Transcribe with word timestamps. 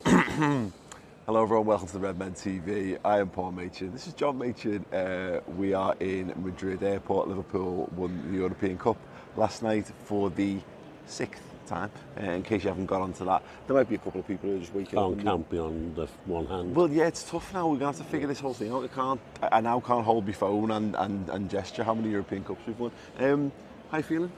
Hello 0.04 0.72
everyone, 1.42 1.66
welcome 1.66 1.86
to 1.86 1.92
the 1.92 1.98
Redmen 1.98 2.32
TV. 2.32 2.98
I 3.04 3.18
am 3.18 3.28
Paul 3.28 3.52
Machin. 3.52 3.92
This 3.92 4.06
is 4.06 4.14
John 4.14 4.38
Machin. 4.38 4.82
Uh, 4.86 5.40
we 5.58 5.74
are 5.74 5.94
in 6.00 6.32
Madrid 6.42 6.82
Airport. 6.82 7.28
Liverpool 7.28 7.86
won 7.94 8.30
the 8.30 8.38
European 8.38 8.78
Cup 8.78 8.96
last 9.36 9.62
night 9.62 9.90
for 10.04 10.30
the 10.30 10.58
sixth 11.06 11.42
time. 11.66 11.90
Uh, 12.18 12.30
in 12.30 12.42
case 12.42 12.62
you 12.64 12.70
haven't 12.70 12.86
got 12.86 13.02
onto 13.02 13.26
that, 13.26 13.42
there 13.66 13.76
might 13.76 13.90
be 13.90 13.96
a 13.96 13.98
couple 13.98 14.20
of 14.20 14.26
people 14.26 14.48
who 14.48 14.56
are 14.56 14.60
just 14.60 14.72
waking 14.72 14.98
Can't 14.98 15.18
up. 15.18 15.24
count 15.24 15.50
beyond 15.50 15.96
the 15.96 16.06
one 16.24 16.46
hand. 16.46 16.74
Well, 16.74 16.90
yeah, 16.90 17.06
it's 17.06 17.22
tough 17.22 17.52
now. 17.52 17.66
We're 17.66 17.76
going 17.78 17.92
to 17.92 17.98
have 17.98 18.06
to 18.06 18.10
figure 18.10 18.26
this 18.26 18.40
whole 18.40 18.54
thing 18.54 18.72
out. 18.72 18.84
I 18.84 18.88
can't. 18.88 19.20
I 19.42 19.60
now 19.60 19.80
can't 19.80 20.04
hold 20.04 20.26
my 20.26 20.32
phone 20.32 20.70
and, 20.70 20.96
and, 20.96 21.28
and 21.28 21.50
gesture 21.50 21.84
how 21.84 21.94
many 21.94 22.08
European 22.10 22.42
Cups 22.44 22.62
we've 22.66 22.78
won. 22.78 22.90
Um, 23.18 23.52
how 23.90 23.98
you 23.98 24.04
feeling? 24.04 24.32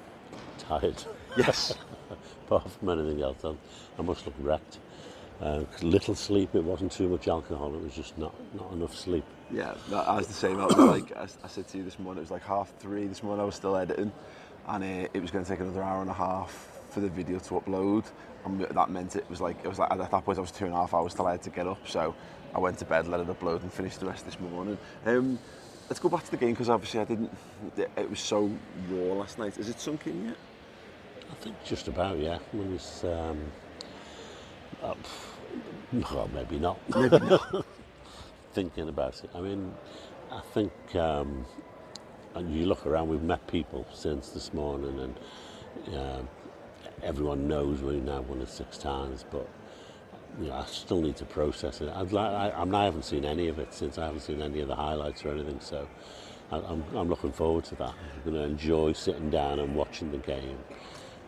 Tired. 0.58 1.05
Yes. 1.36 1.74
Apart 2.46 2.68
from 2.72 2.88
anything 2.88 3.22
else, 3.22 3.44
I 3.44 4.02
must 4.02 4.27
look 4.27 4.34
wrecked. 4.40 4.78
Uh, 5.42 5.64
little 5.82 6.14
sleep, 6.14 6.54
it 6.54 6.62
wasn't 6.62 6.92
too 6.92 7.08
much 7.08 7.26
alcohol, 7.26 7.74
it 7.74 7.82
was 7.82 7.94
just 7.94 8.16
not, 8.16 8.32
not 8.54 8.72
enough 8.72 8.94
sleep. 8.94 9.24
Yeah, 9.50 9.74
that- 9.90 10.08
I 10.08 10.16
was 10.16 10.28
the 10.28 10.32
same. 10.32 10.60
I 10.60 10.66
was 10.66 10.76
like, 10.76 11.16
I, 11.16 11.24
I 11.42 11.48
said 11.48 11.66
to 11.68 11.78
you 11.78 11.82
this 11.84 11.98
morning, 11.98 12.18
it 12.18 12.26
was 12.26 12.30
like 12.30 12.44
half 12.44 12.72
three 12.78 13.06
this 13.08 13.24
morning. 13.24 13.42
I 13.42 13.44
was 13.44 13.56
still 13.56 13.76
editing, 13.76 14.12
and 14.68 14.84
uh, 14.84 15.08
it 15.12 15.20
was 15.20 15.32
going 15.32 15.44
to 15.44 15.50
take 15.50 15.58
another 15.58 15.82
hour 15.82 16.00
and 16.00 16.08
a 16.10 16.14
half 16.14 16.80
for 16.90 17.00
the 17.00 17.08
video 17.08 17.40
to 17.40 17.54
upload. 17.54 18.04
And 18.44 18.60
that 18.60 18.90
meant 18.90 19.16
it 19.16 19.28
was 19.28 19.40
like 19.40 19.56
it 19.64 19.68
was 19.68 19.78
like 19.80 19.90
at 19.90 19.98
that 19.98 20.10
point 20.24 20.38
I 20.38 20.40
was 20.40 20.50
two 20.52 20.64
and 20.66 20.74
a 20.74 20.76
half 20.76 20.94
hours 20.94 21.14
till 21.14 21.26
I 21.26 21.32
had 21.32 21.42
to 21.42 21.50
get 21.50 21.66
up. 21.66 21.88
So 21.88 22.14
I 22.54 22.58
went 22.60 22.78
to 22.78 22.84
bed, 22.84 23.08
let 23.08 23.20
it 23.20 23.27
upload, 23.27 23.62
and 23.62 23.72
finished 23.72 23.98
the 24.00 24.06
rest 24.06 24.24
this 24.24 24.38
morning. 24.38 24.78
Um, 25.06 25.38
let's 25.88 25.98
go 26.00 26.08
back 26.08 26.24
to 26.24 26.30
the 26.30 26.36
game 26.36 26.50
because 26.50 26.68
obviously 26.68 27.00
I 27.00 27.04
didn't. 27.04 27.30
It 27.77 28.08
was 28.08 28.20
so 28.20 28.50
raw 28.90 29.14
last 29.14 29.38
night. 29.38 29.58
Is 29.58 29.68
it 29.68 29.80
sunk 29.80 30.06
in 30.06 30.27
yet? 30.27 30.36
I 31.30 31.34
think 31.36 31.56
just 31.64 31.88
about, 31.88 32.18
yeah. 32.18 32.38
Mean, 32.52 32.74
it's, 32.74 33.04
um, 33.04 33.40
uh, 34.83 34.94
well, 35.92 36.30
maybe 36.34 36.58
not. 36.58 36.78
Maybe 36.94 37.19
not. 37.19 37.66
Thinking 38.55 38.89
about 38.89 39.22
it. 39.24 39.30
I 39.34 39.41
mean, 39.41 39.74
I 40.30 40.41
think 40.55 40.72
um, 40.97 41.47
and 42.34 42.55
you 42.55 42.66
look 42.66 42.86
around, 42.86 43.08
we've 43.08 43.22
met 43.22 43.47
people 43.47 43.86
since 43.92 44.30
this 44.30 44.52
morning, 44.55 44.98
and 45.00 45.97
um 45.97 46.28
everyone 47.02 47.48
knows 47.48 47.83
we've 47.83 48.02
now 48.02 48.20
won 48.23 48.40
it 48.40 48.48
six 48.48 48.79
times, 48.79 49.24
but 49.30 49.48
you 50.40 50.46
know, 50.46 50.55
I 50.55 50.64
still 50.67 51.01
need 51.01 51.17
to 51.17 51.24
process 51.24 51.80
it. 51.80 51.90
I'd 51.95 52.12
like, 52.12 52.30
I, 52.30 52.51
I, 52.51 52.64
mean, 52.64 52.74
I 52.74 52.85
haven't 52.85 53.05
seen 53.05 53.24
any 53.24 53.48
of 53.48 53.58
it 53.58 53.74
since 53.74 53.98
I 53.98 54.06
haven't 54.06 54.20
seen 54.20 54.40
any 54.40 54.61
of 54.61 54.68
the 54.68 54.77
highlights 54.77 55.24
or 55.24 55.30
anything, 55.33 55.61
so 55.61 55.86
I, 56.51 56.56
I'm, 56.58 56.85
I'm 56.95 57.08
looking 57.08 57.33
forward 57.33 57.64
to 57.67 57.74
that. 57.77 57.95
I'm 58.14 58.33
going 58.33 58.36
to 58.36 58.42
enjoy 58.42 58.92
sitting 58.92 59.30
down 59.30 59.58
and 59.58 59.74
watching 59.74 60.11
the 60.11 60.18
game. 60.18 60.58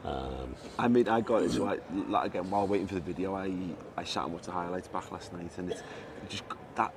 Um, 0.05 0.55
I 0.79 0.87
mean, 0.89 1.09
I 1.09 1.23
got 1.23 1.43
it. 1.43 1.59
I, 1.61 1.79
like, 2.09 2.27
again, 2.27 2.51
while 2.51 2.67
waiting 2.67 2.87
for 2.87 2.95
the 2.95 3.01
video, 3.01 3.35
I 3.35 3.51
I 3.97 4.05
sat 4.05 4.25
and 4.25 4.35
watched 4.35 4.47
the 4.47 4.53
highlights 4.53 4.89
back 4.89 5.11
last 5.11 5.33
night, 5.33 5.51
and 5.57 5.71
it's 5.71 5.83
just 6.29 6.45
that 6.75 6.93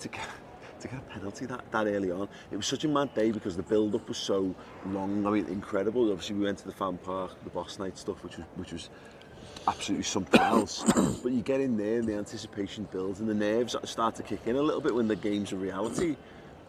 to 0.00 0.08
get 0.08 0.28
to 0.80 0.88
get 0.88 0.98
a 0.98 1.02
penalty 1.02 1.46
that, 1.46 1.70
that 1.72 1.86
early 1.86 2.10
on. 2.10 2.28
It 2.50 2.56
was 2.56 2.66
such 2.66 2.84
a 2.84 2.88
mad 2.88 3.14
day 3.14 3.30
because 3.30 3.56
the 3.56 3.62
build 3.62 3.94
up 3.94 4.08
was 4.08 4.18
so 4.18 4.54
long. 4.86 5.26
I 5.26 5.30
mean, 5.30 5.46
incredible. 5.46 6.10
Obviously, 6.10 6.36
we 6.36 6.44
went 6.44 6.58
to 6.58 6.66
the 6.66 6.72
fan 6.72 6.98
park, 6.98 7.32
the 7.44 7.50
boss 7.50 7.78
night 7.78 7.96
stuff, 7.96 8.22
which 8.22 8.36
was 8.36 8.46
which 8.56 8.72
was 8.72 8.90
absolutely 9.66 10.04
something 10.04 10.40
else. 10.40 10.82
but 11.22 11.32
you 11.32 11.40
get 11.40 11.62
in 11.62 11.78
there, 11.78 12.00
and 12.00 12.08
the 12.08 12.14
anticipation 12.14 12.86
builds, 12.92 13.20
and 13.20 13.28
the 13.28 13.34
nerves 13.34 13.74
start 13.84 14.16
to 14.16 14.22
kick 14.22 14.40
in 14.46 14.56
a 14.56 14.62
little 14.62 14.82
bit 14.82 14.94
when 14.94 15.08
the 15.08 15.16
game's 15.16 15.52
a 15.52 15.56
reality. 15.56 16.16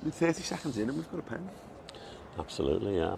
With 0.04 0.16
30 0.16 0.42
seconds 0.42 0.78
in, 0.78 0.90
and 0.90 0.98
we've 0.98 1.12
got 1.12 1.20
a 1.20 1.24
pen. 1.24 1.50
Absolutely, 2.40 2.96
yeah. 2.96 3.18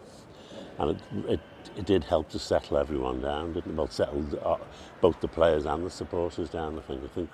And 0.79 0.91
it, 0.91 0.97
it, 1.27 1.39
it 1.77 1.85
did 1.85 2.03
help 2.03 2.29
to 2.29 2.39
settle 2.39 2.77
everyone 2.77 3.21
down, 3.21 3.53
didn't 3.53 3.71
it? 3.71 3.75
Well, 3.75 3.89
settled 3.89 4.39
uh, 4.43 4.57
both 5.01 5.19
the 5.21 5.27
players 5.27 5.65
and 5.65 5.85
the 5.85 5.89
supporters 5.89 6.49
down, 6.49 6.77
I 6.77 6.81
think. 6.81 7.03
I 7.03 7.07
think 7.07 7.29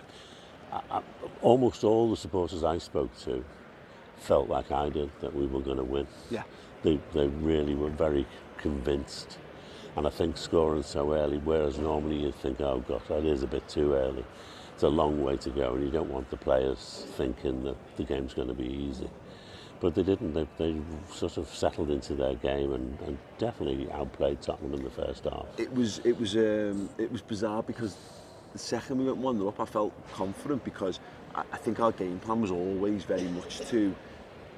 I, 0.72 0.82
I, 0.92 1.02
almost 1.42 1.84
all 1.84 2.10
the 2.10 2.18
supporters 2.18 2.64
I 2.64 2.78
spoke 2.78 3.18
to 3.22 3.44
felt 4.18 4.50
like 4.50 4.72
I 4.72 4.90
did 4.90 5.10
that 5.22 5.34
we 5.34 5.48
were 5.48 5.62
going 5.62 5.78
to 5.78 5.84
win. 5.84 6.08
Yeah. 6.30 6.44
They, 6.84 7.00
they 7.14 7.28
really 7.28 7.76
were 7.76 7.90
very 7.90 8.26
convinced. 8.58 9.38
And 9.96 10.06
I 10.06 10.10
think 10.10 10.38
scoring 10.38 10.84
so 10.84 11.14
early, 11.14 11.38
whereas 11.38 11.78
normally 11.78 12.18
you'd 12.18 12.36
think, 12.36 12.62
oh, 12.62 12.84
God, 12.88 13.02
that 13.08 13.26
is 13.26 13.44
a 13.44 13.48
bit 13.48 13.68
too 13.68 13.94
early. 13.94 14.26
It's 14.74 14.84
a 14.84 14.90
long 14.90 15.24
way 15.24 15.36
to 15.38 15.50
go, 15.50 15.74
and 15.74 15.84
you 15.84 15.92
don't 15.92 16.10
want 16.10 16.30
the 16.30 16.38
players 16.38 17.06
thinking 17.18 17.64
that 17.64 17.76
the 17.98 18.04
game's 18.04 18.34
going 18.34 18.48
to 18.48 18.54
be 18.54 18.68
easy 18.68 19.10
but 19.80 19.96
they 19.96 20.04
didn't. 20.04 20.34
They, 20.34 20.48
they 20.58 20.76
sort 21.12 21.38
of 21.38 21.48
settled 21.54 21.90
into 21.90 22.14
their 22.14 22.36
game 22.36 22.74
and, 22.74 22.98
and 23.06 23.18
definitely 23.38 23.90
outplayed 23.92 24.42
Tottenham 24.42 24.74
in 24.74 24.84
the 24.84 24.90
first 24.90 25.24
half. 25.24 25.46
It 25.58 25.74
was 25.74 26.00
it 26.04 26.20
was 26.20 26.36
um, 26.36 26.90
it 26.98 27.12
was 27.12 27.22
bizarre 27.22 27.64
because 27.64 27.96
the 28.54 28.60
second 28.60 29.00
we 29.00 29.06
went 29.06 29.18
one 29.18 29.48
up, 29.48 29.60
I 29.60 29.66
felt 29.66 29.94
confident 30.14 30.64
because 30.64 31.00
I, 31.36 31.44
I 31.52 31.58
think 31.58 31.80
our 31.80 31.92
game 31.92 32.20
plan 32.20 32.42
was 32.42 32.52
always 32.52 33.04
very 33.04 33.28
much 33.30 33.60
to 33.70 33.96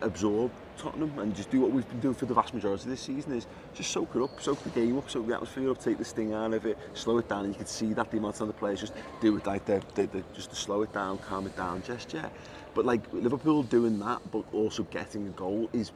absorb 0.02 0.52
Tottenham 0.78 1.18
and 1.20 1.36
just 1.36 1.52
do 1.52 1.62
what 1.62 1.72
we've 1.72 1.88
been 1.90 2.00
doing 2.00 2.16
for 2.16 2.26
the 2.26 2.34
vast 2.34 2.54
majority 2.54 2.84
of 2.84 2.90
this 2.90 3.02
season 3.02 3.34
is 3.34 3.46
just 3.76 3.92
soak 3.92 4.16
it 4.16 4.22
up, 4.22 4.42
soak 4.42 4.64
the 4.64 4.70
game 4.72 4.98
up, 4.98 5.10
soak 5.10 5.28
the 5.28 5.34
atmosphere 5.34 5.70
up, 5.70 5.80
take 5.80 5.98
the 5.98 6.06
sting 6.06 6.34
out 6.34 6.54
of 6.54 6.66
it, 6.66 6.78
slow 6.94 7.20
it 7.20 7.30
down. 7.30 7.46
And 7.46 7.54
you 7.54 7.58
could 7.60 7.68
see 7.68 7.94
that 7.94 8.10
the 8.10 8.18
amount 8.18 8.42
of 8.42 8.48
the 8.48 8.54
players 8.54 8.80
just 8.80 8.94
do 9.20 9.38
it 9.38 9.46
like 9.46 9.66
they 9.66 9.80
they 9.94 10.08
they 10.08 10.24
just 10.34 10.50
to 10.50 10.56
slow 10.56 10.82
it 10.82 10.92
down, 10.94 11.20
calm 11.20 11.46
it 11.46 11.56
down 11.56 11.84
just 11.84 12.10
gesture. 12.10 12.32
But 12.74 12.86
like 12.86 13.02
Liverpool 13.12 13.64
doing 13.64 14.00
that, 14.00 14.22
but 14.32 14.46
also 14.54 14.84
getting 14.84 15.28
a 15.28 15.32
goal 15.32 15.70
is 15.74 15.92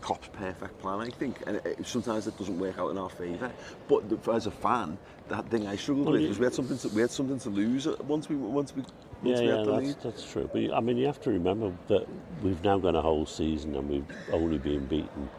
Klopp's 0.00 0.28
perfect 0.32 0.78
plan, 0.80 1.00
I 1.00 1.10
think. 1.10 1.42
And 1.46 1.56
it, 1.64 1.86
sometimes 1.86 2.26
it 2.26 2.36
doesn't 2.38 2.58
work 2.58 2.78
out 2.78 2.90
in 2.90 2.98
our 2.98 3.10
favour. 3.10 3.50
But 3.88 4.08
the, 4.08 4.32
as 4.32 4.46
a 4.46 4.50
fan, 4.50 4.98
that 5.28 5.48
thing 5.48 5.66
I 5.66 5.76
struggled 5.76 6.06
Well, 6.06 6.14
with 6.20 6.28
was 6.28 6.38
we 6.38 6.44
had 6.44 6.54
something 6.54 6.78
to, 6.78 6.88
we 6.88 7.00
had 7.00 7.10
something 7.10 7.38
to 7.38 7.50
lose 7.50 7.86
once 8.06 8.28
we 8.28 8.36
once 8.36 8.74
we 8.74 8.82
once 8.82 8.92
Yeah, 9.22 9.40
we 9.40 9.46
yeah, 9.48 9.62
the 9.62 9.72
that's, 9.72 9.86
lead. 9.86 9.96
that's 10.02 10.30
true. 10.30 10.50
But 10.52 10.74
I 10.74 10.80
mean, 10.80 10.96
you 10.98 11.06
have 11.06 11.20
to 11.22 11.30
remember 11.30 11.72
that 11.88 12.06
we've 12.42 12.62
now 12.62 12.78
got 12.78 12.94
a 12.94 13.00
whole 13.00 13.24
season 13.26 13.74
and 13.76 13.88
we've 13.88 14.06
only 14.32 14.58
been 14.58 14.84
beaten 14.86 15.30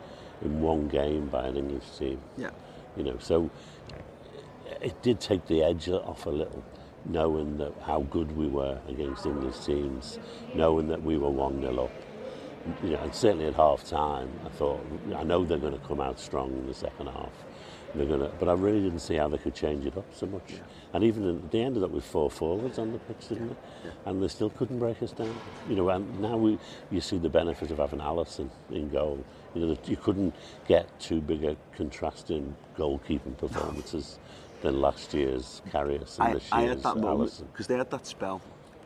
in 0.42 0.62
one 0.62 0.88
game 0.88 1.28
by 1.28 1.48
an 1.48 1.58
English 1.58 1.90
team. 2.00 2.20
Yeah. 2.38 2.50
You 2.98 3.04
know, 3.04 3.18
so 3.20 3.50
it 4.82 5.00
did 5.02 5.20
take 5.20 5.46
the 5.48 5.64
edge 5.64 5.90
off 5.90 6.26
a 6.26 6.30
little, 6.30 6.64
knowing 7.06 7.58
that 7.58 7.74
how 7.84 8.02
good 8.10 8.36
we 8.36 8.48
were 8.48 8.80
against 8.88 9.26
English 9.26 9.60
teams, 9.66 10.20
knowing 10.54 10.88
that 10.88 11.02
we 11.04 11.18
were 11.18 11.30
one 11.30 11.62
0 11.62 11.86
up. 11.86 11.92
You 12.84 12.92
know, 12.92 13.00
and 13.00 13.14
certainly 13.14 13.46
at 13.46 13.54
half 13.54 13.88
time, 13.88 14.30
I 14.44 14.50
thought 14.50 14.84
I 15.16 15.24
know 15.24 15.46
they're 15.46 15.60
going 15.60 15.80
to 15.80 15.88
come 15.88 16.02
out 16.02 16.20
strong 16.20 16.52
in 16.52 16.66
the 16.66 16.74
second 16.74 17.08
half. 17.08 17.32
They're 17.94 18.08
going 18.08 18.22
to, 18.22 18.32
but 18.40 18.50
I 18.50 18.54
really 18.54 18.82
didn't 18.82 19.00
see 19.00 19.16
how 19.16 19.28
they 19.28 19.38
could 19.38 19.54
change 19.54 19.86
it 19.86 19.96
up 19.96 20.06
so 20.14 20.26
much. 20.26 20.56
And 20.92 21.04
even 21.04 21.24
in, 21.24 21.48
they 21.52 21.62
ended 21.62 21.84
up 21.84 21.92
with 21.92 22.04
four 22.04 22.30
forwards 22.30 22.78
on 22.80 22.92
the 22.92 22.98
pitch, 22.98 23.30
didn't 23.30 23.50
they? 23.50 23.92
And 24.06 24.22
they 24.22 24.28
still 24.28 24.50
couldn't 24.50 24.80
break 24.80 25.02
us 25.02 25.12
down. 25.12 25.34
You 25.70 25.76
know, 25.76 25.90
and 25.90 26.20
now 26.20 26.36
we 26.36 26.58
you 26.92 27.02
see 27.02 27.18
the 27.20 27.30
benefit 27.30 27.72
of 27.72 27.78
having 27.78 28.00
Alisson 28.00 28.50
in 28.72 28.90
goal. 28.90 29.24
You 29.54 29.66
know, 29.66 29.78
you 29.86 29.96
couldn't 29.96 30.36
get 30.68 31.00
too 31.00 31.22
big 31.22 31.44
a 31.46 31.56
contrasting 31.78 32.56
goalkeeping 32.76 33.38
performances 33.38 34.18
than 34.66 34.82
last 34.82 35.14
year's 35.14 35.62
Carrius 35.72 36.18
and 36.18 36.28
I, 36.28 36.34
this 36.34 36.44
year's 36.44 36.52
I 36.52 36.62
had 36.62 36.84
that 36.84 36.98
Allison. 36.98 37.48
Because 37.52 37.68
they 37.68 37.78
had 37.78 37.90
that 37.92 38.06
spell 38.06 38.42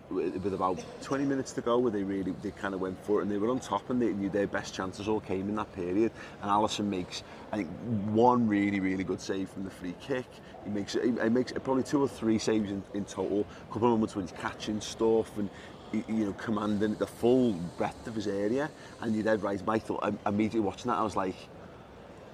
with, 0.09 0.35
with 0.43 0.53
about 0.53 0.83
20 1.01 1.25
minutes 1.25 1.53
to 1.53 1.61
go 1.61 1.77
where 1.77 1.91
they 1.91 2.03
really 2.03 2.33
they 2.41 2.51
kind 2.51 2.73
of 2.73 2.81
went 2.81 3.03
for 3.05 3.19
it 3.19 3.23
and 3.23 3.31
they 3.31 3.37
were 3.37 3.49
on 3.49 3.59
top 3.59 3.89
and 3.89 4.01
they 4.01 4.11
knew 4.11 4.29
their 4.29 4.47
best 4.47 4.73
chances 4.73 5.07
all 5.07 5.19
came 5.19 5.47
in 5.49 5.55
that 5.55 5.73
period. 5.73 6.11
And 6.41 6.51
Allison 6.51 6.89
makes 6.89 7.23
I 7.51 7.57
think 7.57 7.69
one 8.07 8.47
really 8.47 8.79
really 8.79 9.03
good 9.03 9.21
save 9.21 9.49
from 9.49 9.63
the 9.63 9.71
free 9.71 9.95
kick. 10.01 10.25
He 10.65 10.69
makes 10.69 10.93
he, 10.93 11.11
he 11.11 11.29
makes 11.29 11.51
probably 11.51 11.83
two 11.83 12.01
or 12.01 12.07
three 12.07 12.39
saves 12.39 12.69
in, 12.69 12.83
in 12.93 13.05
total. 13.05 13.41
A 13.41 13.73
couple 13.73 13.87
of 13.87 13.93
moments 13.93 14.15
when 14.15 14.27
he's 14.27 14.37
catching 14.37 14.81
stuff 14.81 15.37
and 15.37 15.49
you 15.93 16.25
know 16.25 16.33
commanding 16.33 16.93
the 16.95 17.07
full 17.07 17.53
breadth 17.77 18.05
of 18.07 18.15
his 18.15 18.27
area. 18.27 18.69
And 19.01 19.15
you're 19.15 19.23
dead 19.23 19.43
right. 19.43 19.61
I 19.67 20.13
immediately 20.27 20.59
watching 20.59 20.87
that. 20.87 20.97
I 20.97 21.03
was 21.03 21.15
like 21.15 21.35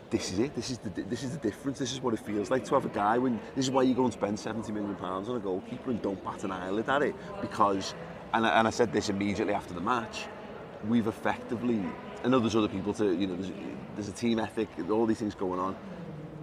this 0.09 0.31
is 0.31 0.39
it. 0.39 0.55
This 0.55 0.69
is 0.69 0.77
the 0.77 0.89
this 0.89 1.23
is 1.23 1.31
the 1.31 1.37
difference. 1.37 1.79
This 1.79 1.93
is 1.93 2.01
what 2.01 2.13
it 2.13 2.19
feels 2.19 2.49
like 2.51 2.63
to 2.65 2.75
have 2.75 2.85
a 2.85 2.89
guy 2.89 3.17
when 3.17 3.39
this 3.55 3.65
is 3.65 3.71
why 3.71 3.83
you 3.83 3.93
go 3.93 4.03
and 4.03 4.13
spend 4.13 4.39
70 4.39 4.71
million 4.71 4.95
pounds 4.95 5.29
on 5.29 5.35
a 5.35 5.39
goalkeeper 5.39 5.91
and 5.91 6.01
don't 6.01 6.23
bat 6.23 6.43
an 6.43 6.51
eyelid 6.51 6.89
at 6.89 7.01
it 7.01 7.15
because 7.41 7.93
and 8.33 8.45
I, 8.45 8.59
and 8.59 8.67
I 8.67 8.71
said 8.71 8.91
this 8.93 9.09
immediately 9.09 9.53
after 9.53 9.73
the 9.73 9.81
match. 9.81 10.25
We've 10.87 11.07
effectively 11.07 11.83
I 12.23 12.27
know 12.27 12.39
there's 12.39 12.55
other 12.55 12.67
people 12.67 12.93
to 12.95 13.15
you 13.15 13.27
know 13.27 13.35
there's, 13.35 13.51
there's 13.95 14.09
a 14.09 14.13
team 14.13 14.39
ethic 14.39 14.69
all 14.89 15.05
these 15.05 15.19
things 15.19 15.35
going 15.35 15.59
on. 15.59 15.75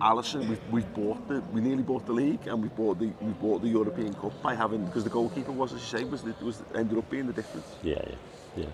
Alisson, 0.00 0.49
we've, 0.49 0.61
we've 0.73 0.94
bought 0.94 1.29
the 1.29 1.41
we 1.53 1.61
nearly 1.61 1.85
bought 1.85 2.05
the 2.06 2.12
league 2.12 2.44
and 2.49 2.61
we 2.61 2.69
bought 2.69 2.99
the 2.99 3.12
we 3.20 3.32
bought 3.35 3.62
the 3.62 3.69
European 3.69 4.12
Cup 4.14 4.32
by 4.43 4.55
having 4.55 4.85
because 4.85 5.05
the 5.05 5.11
goalkeeper 5.11 5.53
was 5.53 5.73
as 5.73 5.81
you 5.81 5.99
say 5.99 6.05
was 6.05 6.23
the, 6.23 6.35
was 6.44 6.62
ended 6.75 6.99
up 6.99 7.09
being 7.09 7.26
the 7.29 7.32
difference. 7.32 7.76
Yeah, 7.82 8.03
yeah, 8.06 8.14
yeah. 8.56 8.67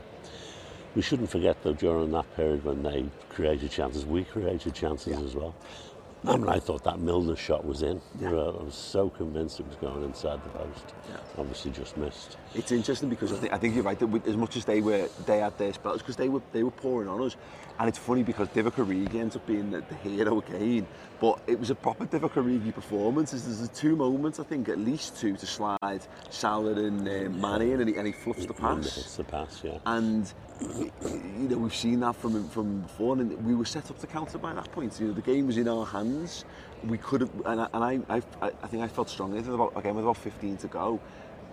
We 0.94 1.02
shouldn't 1.02 1.31
forget 1.31 1.62
though 1.62 1.75
during 1.75 2.11
that 2.12 2.35
period 2.37 2.64
when 2.64 2.82
they 2.82 3.06
created 3.29 3.70
chances, 3.70 4.05
we 4.05 4.25
created 4.25 4.75
chances 4.75 5.19
Yeah. 5.19 5.25
as 5.25 5.35
well. 5.35 5.55
I 6.26 6.37
mean, 6.37 6.49
I 6.49 6.59
thought 6.59 6.82
that 6.85 6.99
Milner 6.99 7.37
shot 7.37 7.65
was 7.65 7.82
in. 7.82 8.00
Yeah. 8.20 8.31
I 8.31 8.32
was 8.32 8.75
so 8.75 9.09
convinced 9.09 9.61
it 9.61 9.67
was 9.67 9.76
going 9.76 10.03
inside 10.03 10.43
the 10.43 10.50
post. 10.50 10.94
Yeah. 11.09 11.17
Obviously, 11.38 11.70
just 11.70 11.97
missed. 11.97 12.37
It's 12.55 12.73
interesting 12.73 13.09
because 13.09 13.32
I 13.32 13.37
think, 13.37 13.53
I 13.53 13.59
think 13.59 13.75
you're 13.75 13.85
right 13.85 13.99
that 13.99 14.06
we, 14.06 14.20
as 14.26 14.37
much 14.37 14.56
as 14.56 14.65
they 14.65 14.81
were 14.81 15.09
they 15.26 15.38
had 15.38 15.56
their 15.59 15.73
spells 15.73 15.99
because 16.03 16.17
they 16.17 16.29
were 16.29 16.43
they 16.53 16.65
were 16.65 16.73
pouring 16.73 17.09
on 17.09 17.23
us, 17.23 17.37
and 17.79 17.88
it's 17.88 17.99
funny 17.99 18.25
because 18.25 18.49
Divock 18.49 18.73
Origi 18.73 19.15
ends 19.15 19.37
up 19.37 19.47
being 19.47 19.70
the, 19.70 19.81
the 19.82 19.94
hero 19.97 20.38
again, 20.41 20.87
but 21.20 21.41
it 21.47 21.59
was 21.59 21.70
a 21.70 21.75
proper 21.75 22.05
Divock 22.05 22.32
Origi 22.32 22.75
performance. 22.75 23.31
There's, 23.31 23.44
there's 23.44 23.69
two 23.69 23.94
moments 23.94 24.41
I 24.41 24.44
think 24.44 24.69
at 24.69 24.79
least 24.79 25.21
two 25.21 25.37
to 25.37 25.47
slide 25.47 26.03
Salah 26.31 26.73
and 26.73 27.09
uh, 27.09 27.31
Mane 27.31 27.73
in, 27.73 27.81
and 27.81 27.91
he, 27.91 27.97
and 27.97 28.06
he 28.06 28.12
fluffs 28.12 28.44
the 28.44 28.55
pass. 28.55 28.99
It's 28.99 29.17
the 29.17 29.25
pass, 29.25 29.61
yeah. 29.62 29.79
And 29.87 30.32
you 30.61 31.49
know 31.49 31.59
we've 31.59 31.75
seen 31.75 32.00
that 32.00 32.17
from 32.17 32.49
from 32.49 32.81
before, 32.81 33.14
and 33.14 33.31
we 33.47 33.55
were 33.55 33.64
set 33.64 33.88
up 33.91 33.99
to 34.00 34.06
counter 34.09 34.38
by 34.38 34.53
that 34.53 34.73
point. 34.73 34.99
You 34.99 35.09
know 35.09 35.12
the 35.12 35.23
game 35.23 35.47
was 35.47 35.59
in 35.59 35.69
our 35.69 35.87
hands. 35.87 36.07
We 36.87 36.99
could 36.99 37.22
have, 37.22 37.31
and 37.44 37.60
I, 37.60 37.69
and 37.75 37.84
I, 37.84 38.22
I, 38.40 38.52
I 38.62 38.66
think 38.66 38.82
I 38.82 38.88
felt 38.88 39.10
strongly. 39.10 39.38
About 39.40 39.72
again 39.76 39.94
with 39.94 40.05
about 40.05 40.16
15 40.16 40.56
to 40.58 40.69
go. 40.69 41.00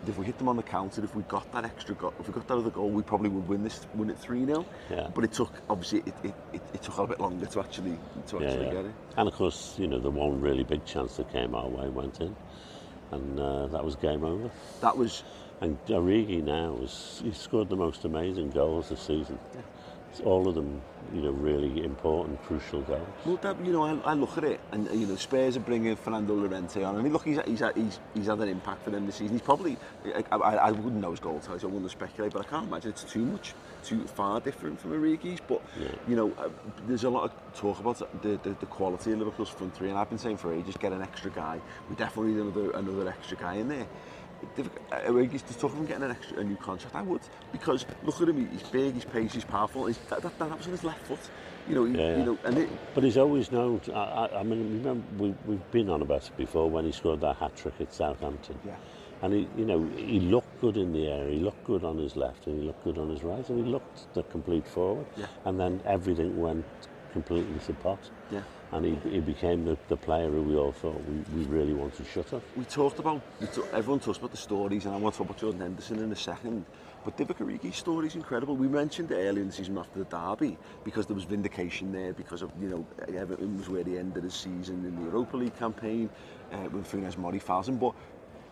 If 0.08 0.20
we 0.20 0.26
hit 0.26 0.38
them 0.38 0.48
on 0.48 0.56
the 0.56 0.62
counter, 0.64 1.04
if 1.04 1.16
we 1.16 1.24
got 1.24 1.52
that 1.52 1.66
extra 1.66 1.96
goal, 1.96 2.14
if 2.20 2.28
we 2.28 2.34
got 2.34 2.48
that 2.48 2.58
other 2.58 2.70
goal, 2.70 2.92
we 2.92 3.02
probably 3.02 3.30
would 3.30 3.48
win 3.48 3.64
this, 3.64 3.88
win 3.96 4.12
it 4.12 4.20
3 4.20 4.46
0 4.46 4.64
Yeah. 4.92 5.08
But 5.16 5.24
it 5.24 5.32
took 5.32 5.52
obviously 5.68 6.00
it, 6.06 6.14
it, 6.24 6.34
it, 6.54 6.62
it 6.76 6.82
took 6.84 6.98
a 6.98 7.02
little 7.02 7.08
bit 7.08 7.20
longer 7.20 7.48
to 7.48 7.60
actually 7.60 7.98
to 8.28 8.38
yeah, 8.38 8.46
actually 8.46 8.66
yeah. 8.68 8.72
get 8.74 8.86
it. 8.86 8.92
And 9.18 9.28
of 9.28 9.34
course, 9.34 9.76
you 9.80 9.88
know, 9.88 10.00
the 10.00 10.12
one 10.12 10.40
really 10.40 10.64
big 10.64 10.86
chance 10.86 11.18
that 11.18 11.32
came 11.32 11.56
our 11.56 11.68
way 11.68 11.90
went 11.90 12.22
in, 12.22 12.36
and 13.12 13.40
uh, 13.40 13.66
that 13.68 13.84
was 13.84 13.96
game 13.96 14.24
over. 14.24 14.52
That 14.82 14.96
was 14.96 15.24
And 15.62 15.78
Origi 15.88 16.44
now 16.44 16.78
has 16.82 17.22
he 17.24 17.32
scored 17.32 17.70
the 17.70 17.76
most 17.76 18.04
amazing 18.06 18.50
goals 18.52 18.90
this 18.90 19.02
season. 19.02 19.40
It's 19.54 19.95
all 20.22 20.48
of 20.48 20.56
them, 20.56 20.82
you 21.14 21.22
know, 21.22 21.32
really 21.32 21.84
important, 21.84 22.42
crucial 22.44 22.82
goals. 22.82 23.08
Well, 23.26 23.38
that, 23.38 23.64
you 23.66 23.72
know, 23.72 23.84
I, 23.84 24.12
I 24.12 24.14
look 24.14 24.38
at 24.38 24.44
it, 24.44 24.60
and 24.72 24.90
you 24.92 25.08
know, 25.08 25.16
Spurs 25.16 25.56
are 25.58 25.62
bringing 25.62 25.96
Fernando 25.96 26.34
Llorente 26.34 26.84
on, 26.84 26.96
and 26.96 27.06
he, 27.06 27.12
look, 27.12 27.26
he's, 27.26 27.40
he's, 27.46 27.62
he's, 27.76 28.00
he's 28.14 28.26
had 28.28 28.40
an 28.40 28.50
impact 28.50 28.84
for 28.84 28.90
them 28.90 29.06
this 29.06 29.16
season. 29.16 29.34
He's 29.34 29.42
probably, 29.42 29.78
I, 30.06 30.24
I, 30.36 30.56
I 30.56 30.72
wouldn't 30.72 31.02
know 31.02 31.12
his 31.12 31.20
goal 31.20 31.40
totals, 31.40 31.64
I 31.64 31.68
wouldn't 31.68 31.92
speculate, 31.92 32.34
but 32.34 32.46
I 32.46 32.50
can't 32.50 32.68
imagine 32.68 32.92
it's 32.92 33.04
too 33.04 33.26
much, 33.26 33.54
too 33.84 34.06
far 34.06 34.40
different 34.40 34.80
from 34.80 34.92
Origi's. 34.92 35.40
But 35.48 35.62
yeah. 35.80 35.88
you 36.08 36.16
know, 36.16 36.32
uh, 36.38 36.50
there's 36.88 37.04
a 37.04 37.10
lot 37.10 37.26
of 37.26 37.54
talk 37.54 37.80
about 37.80 38.00
the, 38.22 38.40
the, 38.44 38.56
the 38.60 38.66
quality 38.66 39.12
of 39.12 39.20
Liverpool's 39.20 39.50
front 39.50 39.76
three, 39.76 39.90
and 39.90 39.98
I've 39.98 40.10
been 40.10 40.18
saying 40.18 40.38
for 40.38 40.54
ages, 40.54 40.76
get 40.78 40.92
an 40.92 41.02
extra 41.02 41.32
guy. 41.32 41.60
We 41.90 41.96
definitely 41.96 42.34
need 42.34 42.42
another, 42.42 42.72
another 42.72 43.10
extra 43.10 43.38
guy 43.38 43.56
in 43.56 43.70
there. 43.70 43.88
Origi's 45.08 45.42
to 45.44 45.58
talk 45.58 45.74
about 45.74 45.88
getting 45.88 46.04
an 46.04 46.12
extra 46.12 46.38
a 46.40 46.44
new 46.44 46.56
contract. 46.56 46.96
I 46.96 47.02
would 47.02 47.22
because 47.52 47.86
look 48.04 48.22
at 48.22 48.30
him. 48.30 48.50
He's 48.50 48.64
big, 48.64 48.94
he's 48.94 49.06
pacey, 49.06 49.36
he's 49.36 49.46
powerful. 49.46 49.86
He's, 49.88 49.98
that, 50.10 50.22
that, 50.22 50.38
that 50.40 50.58
was 50.58 50.66
on 50.66 50.72
his 50.72 50.84
left 50.84 51.06
foot. 51.08 51.20
You 51.68 51.76
know, 51.76 51.86
he, 51.86 51.94
Yeah, 51.98 52.02
yeah. 52.02 52.18
you 52.18 52.26
know, 52.26 52.38
and 52.44 52.58
it, 52.58 52.70
But 52.94 53.04
he's 53.04 53.18
always 53.18 53.52
known. 53.52 53.80
To, 53.82 53.94
I, 53.94 54.26
I, 54.26 54.40
I 54.40 54.44
mean, 54.44 54.84
remember 54.84 55.04
we, 55.18 55.36
we've 55.46 55.72
been 55.72 55.90
on 55.90 56.02
about 56.02 56.26
it 56.28 56.38
before 56.38 56.70
when 56.70 56.86
he 56.86 56.92
scored 56.92 57.22
that 57.22 57.38
hat 57.38 57.56
trick 57.56 57.76
at 57.80 57.94
Southampton. 57.94 58.60
Yeah. 58.66 58.76
And 59.22 59.34
he, 59.34 59.48
you 59.58 59.66
know, 59.66 59.90
he 59.96 60.20
looked 60.20 60.60
good 60.62 60.78
in 60.78 60.92
the 60.92 61.08
air. 61.08 61.28
He 61.30 61.40
looked 61.40 61.64
good 61.64 61.84
on 61.84 61.98
his 61.98 62.16
left, 62.16 62.48
and 62.48 62.60
he 62.60 62.68
looked 62.68 62.84
good 62.84 62.98
on 62.98 63.10
his 63.10 63.24
right, 63.24 63.48
and 63.50 63.66
he 63.66 63.72
looked 63.72 64.14
the 64.14 64.24
complete 64.24 64.68
forward. 64.68 65.06
Yeah. 65.16 65.28
And 65.46 65.60
then 65.60 65.82
everything 65.86 66.40
went 66.40 66.66
completely 67.14 67.58
to 67.66 67.74
pot. 67.76 68.10
Yeah. 68.30 68.42
and 68.72 68.86
he, 68.86 69.10
he 69.10 69.20
became 69.20 69.66
the, 69.66 69.78
the 69.88 69.98
player 69.98 70.30
who 70.30 70.42
we 70.42 70.56
all 70.56 70.72
thought 70.72 71.02
we, 71.08 71.38
we 71.38 71.44
really 71.46 71.74
want 71.74 71.96
to 71.98 72.06
shut 72.06 72.34
up. 72.34 72.42
We 72.56 72.66
talked 72.66 73.00
about, 73.00 73.22
we 73.40 73.48
t- 73.48 73.62
everyone 73.74 74.00
talks 74.00 74.18
about 74.18 74.32
the 74.32 74.38
stories, 74.38 74.86
and 74.86 74.94
I 74.94 74.98
want 74.98 75.14
to 75.16 75.20
talk 75.20 75.30
about 75.30 75.40
Jordan 75.40 75.62
Henderson 75.62 76.00
in 76.00 76.12
a 76.12 76.16
second, 76.16 76.66
but 77.04 77.16
Divock 77.18 77.38
Origi's 77.38 77.78
story 77.78 78.08
is 78.08 78.16
incredible. 78.16 78.56
We 78.56 78.68
mentioned 78.68 79.12
it 79.12 79.16
earlier 79.16 79.42
in 79.42 79.48
the 79.48 79.54
season 79.54 79.78
after 79.78 80.00
the 80.00 80.06
derby, 80.06 80.58
because 80.84 81.06
there 81.06 81.16
was 81.16 81.24
vindication 81.24 81.92
there, 81.92 82.14
because 82.14 82.42
of, 82.42 82.52
you 82.60 82.70
know, 82.70 82.86
Everton 83.16 83.58
was 83.58 83.70
where 83.70 83.84
the 83.84 83.98
end 83.98 84.18
of 84.18 84.24
the 84.24 84.32
season 84.32 84.84
in 84.86 84.96
the 84.96 85.04
Europa 85.04 85.38
League 85.38 85.58
campaign, 85.58 86.10
uh, 86.52 86.58
when 86.70 86.84
Funes 86.84 87.18
Mori 87.18 87.40
fouls 87.40 87.68
him, 87.68 87.78
but 87.78 87.94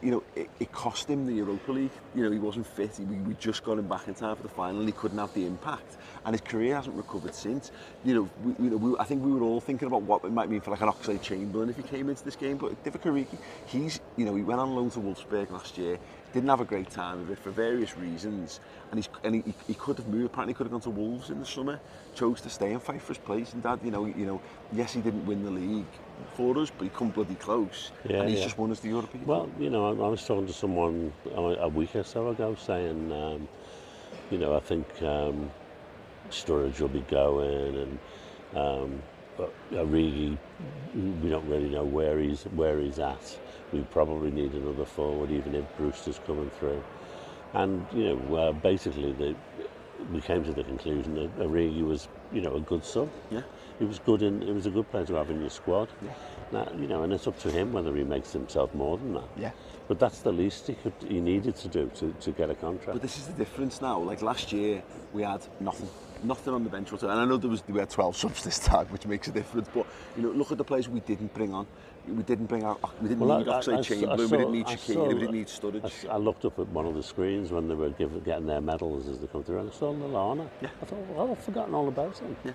you 0.02 0.12
know, 0.12 0.24
it, 0.36 0.50
it 0.60 0.72
cost 0.72 1.10
him 1.10 1.26
the 1.26 1.34
Europa 1.34 1.72
League. 1.72 1.92
You 2.16 2.24
know, 2.24 2.32
he 2.32 2.40
wasn't 2.40 2.68
fit. 2.68 2.98
He, 2.98 3.04
we, 3.04 3.34
just 3.36 3.64
got 3.64 3.78
him 3.78 3.88
back 3.88 4.08
in 4.08 4.14
time 4.14 4.36
for 4.36 4.44
the 4.44 4.50
final 4.50 4.86
he 4.86 4.92
couldn't 4.92 5.18
have 5.18 5.34
the 5.34 5.46
impact. 5.46 5.98
And 6.26 6.34
his 6.34 6.42
career 6.42 6.76
hasn't 6.76 6.96
recovered 6.96 7.36
since. 7.36 7.72
You 8.04 8.16
know, 8.16 8.30
we, 8.44 8.66
you 8.66 8.70
know 8.72 8.78
we, 8.78 8.98
I 8.98 9.04
think 9.04 9.24
we 9.24 9.32
were 9.32 9.42
all 9.42 9.62
thinking 9.62 9.88
about 9.88 10.04
what 10.04 10.24
it 10.24 10.32
might 10.32 10.50
mean 10.50 10.62
for 10.62 10.72
like 10.72 10.82
an 10.82 10.90
Oxlade 10.90 11.22
Chamberlain 11.22 11.70
if 11.70 11.78
he 11.78 11.84
came 11.84 12.10
into 12.10 12.24
this 12.24 12.36
game. 12.36 12.58
But 12.58 12.82
Divock 12.84 13.02
Origi, 13.02 13.38
he's, 13.66 14.00
you 14.18 14.26
know, 14.26 14.36
he 14.36 14.44
went 14.44 14.60
on 14.60 14.76
loan 14.76 14.90
to 14.92 15.00
Wolfsburg 15.00 15.52
last 15.52 15.78
year, 15.78 15.98
didn't 16.34 16.50
have 16.50 16.62
a 16.62 16.66
great 16.66 16.90
time 16.90 17.20
of 17.20 17.30
it 17.30 17.38
for 17.38 17.52
various 17.52 17.96
reasons. 17.96 18.60
And, 18.90 18.98
he's, 18.98 19.10
and 19.24 19.36
he, 19.36 19.54
he 19.68 19.74
could 19.76 19.98
have 19.98 20.08
moved, 20.08 20.26
apparently 20.26 20.54
could 20.54 20.66
have 20.66 20.72
gone 20.72 20.82
to 20.82 20.90
Wolves 20.90 21.30
in 21.30 21.40
the 21.40 21.46
summer, 21.46 21.80
chose 22.16 22.42
to 22.42 22.50
stay 22.50 22.74
and 22.74 22.82
fight 22.82 23.02
for 23.02 23.10
his 23.10 23.20
place. 23.20 23.54
And 23.54 23.62
dad, 23.62 23.80
you 23.84 23.92
know, 23.92 24.06
you 24.06 24.26
know, 24.26 24.42
yes, 24.72 24.94
he 24.94 25.02
didn't 25.02 25.26
win 25.26 25.44
the 25.44 25.52
league 25.52 25.86
for 26.34 26.58
us, 26.58 26.72
but 26.72 26.86
he 26.86 26.90
come 26.90 27.10
bloody 27.10 27.36
close. 27.36 27.92
Yeah, 28.10 28.22
and 28.22 28.30
he's 28.30 28.40
yeah. 28.40 28.46
just 28.46 28.58
won 28.58 28.72
us 28.72 28.80
the 28.80 28.90
European 28.90 29.26
Well, 29.26 29.50
you 29.60 29.70
know, 29.70 29.86
I, 29.86 30.06
I 30.06 30.10
was 30.10 30.26
talking 30.26 30.48
to 30.48 30.54
someone 30.54 31.14
a, 31.36 31.40
a 31.40 31.68
week 31.68 31.96
or 31.96 32.04
so 32.04 32.30
ago 32.30 32.56
saying, 32.56 33.12
um, 33.12 33.48
you 34.32 34.40
know, 34.40 34.56
I 34.56 34.60
think 34.60 34.88
um, 35.04 35.52
Sturridge 36.30 36.80
will 36.80 36.88
be 36.88 37.02
going, 37.02 37.78
and 37.78 38.00
um, 38.56 39.02
but 39.38 39.54
Origi, 39.72 40.38
we 40.94 41.30
don't 41.30 41.48
really 41.48 41.70
know 41.70 41.84
where 41.84 42.20
he's 42.20 42.44
where 42.56 42.80
he's 42.80 43.00
at. 43.00 43.38
We 43.74 43.82
probably 43.92 44.32
need 44.32 44.54
another 44.54 44.86
forward, 44.86 45.32
even 45.32 45.56
if 45.56 45.66
Brewster's 45.78 46.20
coming 46.28 46.52
through. 46.60 46.84
And 47.54 47.86
you 47.92 48.16
know, 48.16 48.36
uh, 48.36 48.52
basically, 48.52 49.14
the, 49.14 49.36
we 50.12 50.22
came 50.22 50.44
to 50.46 50.54
the 50.54 50.64
conclusion 50.64 51.16
that 51.16 51.40
Origi 51.40 51.86
was, 51.86 52.08
you 52.32 52.42
know, 52.42 52.56
a 52.56 52.62
good 52.62 52.86
sub. 52.86 53.10
Yeah. 53.32 53.42
He 53.80 53.86
was 53.86 53.98
good 54.00 54.22
in. 54.22 54.44
It 54.44 54.54
was 54.54 54.68
a 54.68 54.70
good 54.70 54.90
player 54.92 55.06
to 55.08 55.16
have 55.16 55.32
in 55.32 55.42
your 55.42 55.50
squad. 55.50 55.90
Yeah. 56.04 56.12
Now, 56.52 56.72
you 56.78 56.88
know, 56.88 57.02
and 57.02 57.12
it's 57.12 57.26
up 57.26 57.40
to 57.40 57.50
him 57.50 57.74
whether 57.74 57.96
he 57.96 58.04
makes 58.04 58.32
himself 58.32 58.74
more 58.76 58.98
than 58.98 59.14
that. 59.16 59.28
Yeah. 59.36 59.52
But 59.88 60.00
that's 60.00 60.20
the 60.20 60.32
least 60.32 60.68
he 60.68 60.76
could, 60.76 60.94
he 61.08 61.20
needed 61.20 61.56
to 61.58 61.68
do 61.68 61.92
to, 61.96 62.14
to 62.22 62.32
get 62.32 62.50
a 62.52 62.56
contract. 62.56 62.94
But 62.94 63.02
this 63.02 63.18
is 63.18 63.26
the 63.26 63.34
difference 63.34 63.82
now. 63.82 63.98
Like 63.98 64.22
last 64.22 64.54
year, 64.54 64.84
we 65.14 65.24
had 65.24 65.42
nothing, 65.60 65.90
nothing 66.24 66.54
on 66.54 66.64
the 66.64 66.70
bench 66.70 66.92
whatsoever. 66.92 67.14
And 67.14 67.22
I 67.22 67.26
know 67.26 67.38
there 67.38 67.50
was 67.50 67.64
we 67.68 67.80
had 67.80 67.90
12 67.90 68.16
subs 68.16 68.44
this 68.44 68.60
time, 68.60 68.88
which 68.88 69.06
makes 69.06 69.28
a 69.28 69.32
difference. 69.32 69.68
But 69.74 69.86
you 70.16 70.24
know, 70.24 70.30
look 70.30 70.52
at 70.52 70.58
the 70.58 70.64
players 70.64 70.90
we 70.90 71.00
didn't 71.02 71.34
bring 71.34 71.54
on. 71.54 71.68
We 72.08 72.24
didn't 72.24 72.48
bring 72.48 72.64
out. 72.64 72.82
We 73.02 73.10
didn't 73.10 73.26
well, 73.26 73.40
need 73.40 73.48
Oxley 73.48 73.82
Chamberlain. 73.82 74.30
We 74.30 74.38
didn't 74.38 74.52
need 74.52 74.66
Shakira. 74.66 75.08
We 75.08 75.14
didn't 75.14 75.32
need 75.32 75.48
Sturridge. 75.48 76.10
I, 76.10 76.14
I 76.14 76.18
looked 76.18 76.46
up 76.46 76.60
at 76.60 76.68
one 76.68 76.86
of 76.86 76.96
the 76.96 77.04
screens 77.04 77.52
when 77.52 77.68
they 77.68 77.76
were 77.76 77.90
giving, 77.92 78.20
getting 78.22 78.46
their 78.46 78.62
medals 78.62 79.08
as 79.08 79.20
they 79.20 79.28
come 79.28 79.44
through, 79.44 79.60
and 79.60 79.70
I 79.70 79.74
saw 79.74 79.94
Lallana. 79.94 80.50
Yeah. 80.62 80.70
I 80.82 80.86
thought, 80.86 81.00
well, 81.10 81.32
I've 81.32 81.44
forgotten 81.44 81.74
all 81.74 81.88
about 81.88 82.18
him. 82.18 82.36
Yeah. 82.44 82.52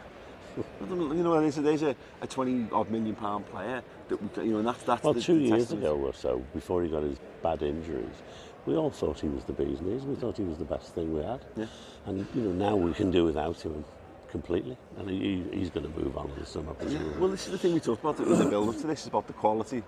you 0.88 0.96
know, 0.96 1.40
there's 1.40 1.58
a, 1.58 1.62
there's 1.62 1.82
a, 1.82 1.96
a 2.20 2.26
20 2.26 2.68
odd 2.72 2.90
million 2.90 3.14
pound 3.14 3.46
player 3.50 3.82
that 4.08 4.20
we, 4.20 4.44
you 4.44 4.52
know, 4.52 4.58
and 4.58 4.68
that's, 4.68 4.82
that's 4.82 5.02
well, 5.04 5.14
the, 5.14 5.20
two 5.20 5.38
the 5.38 5.44
years 5.44 5.72
ago 5.72 5.96
or 5.96 6.12
so, 6.12 6.44
before 6.52 6.82
he 6.82 6.90
got 6.90 7.02
his 7.02 7.18
bad 7.42 7.62
injuries, 7.62 8.22
we 8.68 8.76
all 8.76 8.90
thought 8.90 9.18
he 9.18 9.28
was 9.28 9.44
the 9.44 9.52
bee's 9.54 9.80
knees. 9.80 10.02
We 10.02 10.14
thought 10.14 10.36
he 10.36 10.44
was 10.44 10.58
the 10.58 10.64
best 10.64 10.94
thing 10.94 11.14
we 11.14 11.22
had. 11.22 11.40
Yeah. 11.56 11.66
And 12.04 12.26
you 12.34 12.42
know, 12.42 12.52
now 12.52 12.76
we 12.76 12.92
can 12.92 13.10
do 13.10 13.24
without 13.24 13.60
him 13.62 13.84
completely, 14.30 14.76
and 14.98 15.08
he, 15.08 15.42
he's 15.52 15.70
going 15.70 15.90
to 15.90 16.00
move 16.00 16.18
on 16.18 16.28
in 16.30 16.38
the 16.38 16.46
summer, 16.46 16.74
presumably. 16.74 17.18
Well, 17.18 17.30
this 17.30 17.46
is 17.46 17.52
the 17.52 17.58
thing 17.58 17.72
we 17.72 17.80
talked 17.80 18.04
about 18.04 18.18
in 18.18 18.28
the 18.38 18.44
build 18.44 18.68
up 18.68 18.76
to 18.82 18.86
this 18.86 19.00
is 19.00 19.06
about 19.06 19.26
the 19.26 19.32
quality. 19.32 19.82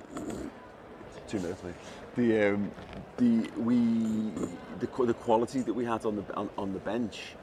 Two 1.29 1.41
minutes, 1.41 1.63
mate. 1.63 1.75
The 2.17 2.55
um, 2.55 2.71
the 3.19 3.51
we 3.59 3.77
the 4.81 5.07
the 5.07 5.15
quality 5.15 5.61
that 5.61 5.75
we 5.75 5.85
had 5.85 6.07
on 6.07 6.17
the 6.17 6.35
on, 6.35 6.49
on 6.57 6.73
the 6.73 6.81
bench. 6.81 7.35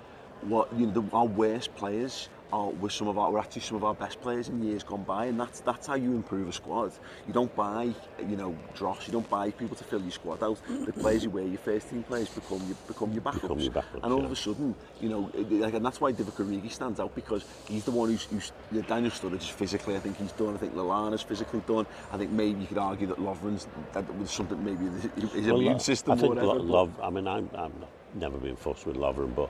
What 0.41 0.74
you 0.74 0.88
know, 0.88 1.01
the, 1.01 1.15
our 1.15 1.25
worst 1.25 1.75
players 1.75 2.29
are 2.54 2.70
with 2.70 2.92
some 2.92 3.08
of 3.08 3.18
our, 3.18 3.32
we're 3.32 3.39
actually 3.39 3.62
some 3.62 3.77
of 3.77 3.84
our 3.84 3.94
best 3.94 4.22
players 4.22 4.50
in 4.50 4.63
years 4.63 4.84
gone 4.84 5.04
by, 5.04 5.25
and 5.25 5.39
that's 5.39 5.60
that's 5.62 5.88
how 5.88 5.96
you 5.96 6.12
improve 6.13 6.48
a 6.48 6.54
squad. 6.54 6.92
You 7.27 7.34
don't 7.34 7.54
buy, 7.56 7.94
you 8.20 8.38
know, 8.38 8.56
dross. 8.75 9.08
You 9.08 9.13
don't 9.13 9.30
buy 9.30 9.51
people 9.51 9.75
to 9.75 9.84
fill 9.84 10.01
your 10.01 10.12
squad 10.12 10.42
out. 10.44 10.60
The 10.68 10.94
players 10.94 11.24
you 11.24 11.30
wear, 11.30 11.44
your 11.44 11.58
first 11.58 11.89
team 11.89 12.04
players 12.04 12.30
become 12.30 12.66
your 12.68 12.77
become 12.88 13.12
your 13.12 13.22
backups. 13.22 13.42
Become 13.42 13.60
your 13.60 13.72
backups 13.72 14.04
and 14.04 14.13
all 14.13 14.20
yeah. 14.20 14.25
of 14.25 14.32
a 14.32 14.36
sudden, 14.36 14.75
you 15.01 15.10
know, 15.10 15.32
like, 15.34 15.74
and 15.74 15.86
that's 15.86 16.00
why 16.00 16.12
Divock 16.12 16.44
Origi 16.44 16.72
stands 16.72 17.00
out 17.00 17.13
because 17.16 17.46
he's 17.68 17.84
the 17.84 17.92
one 17.92 18.10
who's, 18.10 18.24
who's 18.25 18.51
you 18.72 18.82
know, 18.82 18.88
Daniel 18.88 19.12
Sturridge 19.12 19.42
is 19.42 19.50
physically. 19.50 19.96
I 19.96 20.00
think 20.00 20.18
he's 20.18 20.32
done. 20.32 20.54
I 20.54 20.58
think 20.58 20.75
Lallana's 20.75 21.22
physically 21.22 21.62
done. 21.68 21.86
I 22.12 22.18
think 22.18 22.32
maybe 22.32 22.62
you 22.62 22.68
could 22.68 22.77
argue 22.77 23.08
that 23.08 23.18
Lovren's 23.18 23.68
that 23.94 24.18
was 24.18 24.32
something 24.32 24.63
maybe 24.63 24.86
his 25.34 25.48
well, 25.48 25.60
immune 25.60 25.80
system. 25.80 26.13
I 26.13 26.16
think 26.16 26.36
whatever, 26.36 26.60
Love. 26.60 26.92
I 27.01 27.10
mean, 27.10 27.27
I'm, 27.27 27.50
I'm 27.54 27.74
not, 27.80 27.89
never 28.16 28.38
been 28.38 28.56
fussed 28.56 28.86
with 28.86 28.96
Lovren, 28.96 29.36
but 29.36 29.50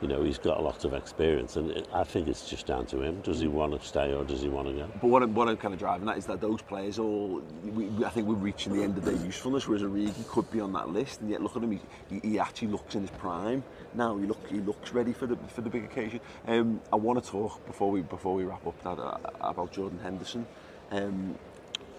you 0.00 0.08
know 0.08 0.22
he's 0.22 0.38
got 0.38 0.58
a 0.58 0.60
lot 0.60 0.84
of 0.84 0.94
experience, 0.94 1.56
and 1.56 1.70
it, 1.70 1.88
I 1.92 2.04
think 2.04 2.28
it's 2.28 2.48
just 2.48 2.66
down 2.66 2.86
to 2.86 3.02
him. 3.02 3.20
Does 3.22 3.40
he 3.40 3.48
want 3.48 3.78
to 3.78 3.86
stay 3.86 4.12
or 4.12 4.24
does 4.24 4.42
he 4.42 4.48
want 4.48 4.68
to 4.68 4.74
go? 4.74 4.88
But 5.00 5.08
what 5.08 5.22
I'm, 5.22 5.34
what 5.34 5.48
I'm 5.48 5.56
kind 5.56 5.74
of 5.74 5.80
driving 5.80 6.08
at 6.08 6.18
is 6.18 6.26
that 6.26 6.40
those 6.40 6.62
players 6.62 6.98
all, 6.98 7.42
we, 7.64 8.04
I 8.04 8.10
think 8.10 8.28
we're 8.28 8.34
reaching 8.34 8.72
the 8.72 8.82
end 8.82 8.96
of 8.96 9.04
their 9.04 9.16
usefulness, 9.16 9.66
whereas 9.66 9.82
Origi 9.82 10.26
could 10.28 10.50
be 10.50 10.60
on 10.60 10.72
that 10.74 10.88
list, 10.88 11.20
and 11.20 11.30
yet 11.30 11.42
look 11.42 11.56
at 11.56 11.62
him, 11.62 11.80
he, 12.10 12.20
he 12.22 12.38
actually 12.38 12.68
looks 12.68 12.94
in 12.94 13.02
his 13.02 13.10
prime 13.10 13.64
now. 13.94 14.16
He 14.16 14.26
look 14.26 14.46
he 14.48 14.60
looks 14.60 14.92
ready 14.92 15.12
for 15.12 15.26
the 15.26 15.36
for 15.48 15.62
the 15.62 15.70
big 15.70 15.84
occasion. 15.84 16.20
Um, 16.46 16.80
I 16.92 16.96
want 16.96 17.22
to 17.22 17.30
talk 17.30 17.64
before 17.66 17.90
we 17.90 18.02
before 18.02 18.34
we 18.34 18.44
wrap 18.44 18.66
up 18.66 18.80
that, 18.84 19.00
uh, 19.02 19.18
about 19.40 19.72
Jordan 19.72 19.98
Henderson. 20.02 20.46
Um, 20.90 21.36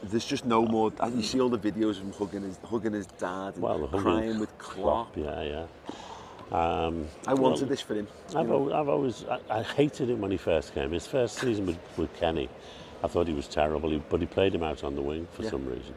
there's 0.03 0.25
just 0.25 0.46
no 0.46 0.65
more. 0.65 0.94
You 1.13 1.24
see 1.24 1.41
all 1.41 1.50
the 1.50 1.60
videos 1.60 1.91
of 1.91 2.03
him 2.03 2.13
hugging 2.13 2.44
his 2.44 2.58
hugging 2.63 2.94
his 2.94 3.08
dad, 3.08 3.56
and 3.56 3.62
Well, 3.62 3.88
crying 3.88 4.39
with 4.39 4.58
Klopp. 4.58 5.18
Yeah, 5.18 5.41
yeah. 5.41 5.65
Um, 6.51 7.08
I 7.27 7.34
wanted 7.36 7.62
well, 7.62 7.70
this 7.70 7.82
for 7.82 7.94
him. 7.96 8.08
I've, 8.36 8.50
al- 8.50 8.74
I've 8.74 8.89
always 8.89 9.24
I, 9.25 9.39
I 9.60 9.63
hated 9.63 10.10
him 10.10 10.22
when 10.22 10.32
he 10.32 10.38
first 10.38 10.74
came. 10.74 10.91
His 10.91 11.06
first 11.06 11.36
season 11.38 11.65
with, 11.68 11.77
with 11.98 12.13
Kenny, 12.20 12.50
I 13.03 13.08
thought 13.08 13.27
he 13.27 13.34
was 13.34 13.48
terrible. 13.48 13.91
He, 13.91 14.01
but 14.10 14.20
he 14.20 14.25
played 14.25 14.56
him 14.56 14.63
out 14.63 14.84
on 14.84 14.96
the 14.96 15.01
wing 15.01 15.27
for 15.32 15.44
Yeah. 15.44 15.51
some 15.51 15.65
reason. 15.68 15.94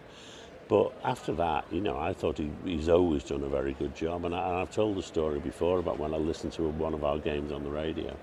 But 0.69 0.93
after 1.05 1.33
that, 1.35 1.65
you 1.71 1.81
know, 1.81 1.99
I 1.99 2.13
thought 2.13 2.39
he, 2.39 2.51
he's 2.65 2.89
always 2.89 3.25
done 3.25 3.43
a 3.43 3.49
very 3.49 3.73
good 3.75 3.95
job. 3.95 4.25
And, 4.25 4.35
I, 4.35 4.61
I've 4.61 4.71
told 4.71 4.97
the 4.97 5.03
story 5.03 5.41
before 5.41 5.79
about 5.79 5.99
when 5.99 6.15
I 6.15 6.19
listened 6.19 6.53
to 6.55 6.63
one 6.69 6.95
of 6.95 7.03
our 7.05 7.19
games 7.19 7.51
on 7.53 7.65
the 7.65 7.71
radio. 7.71 8.17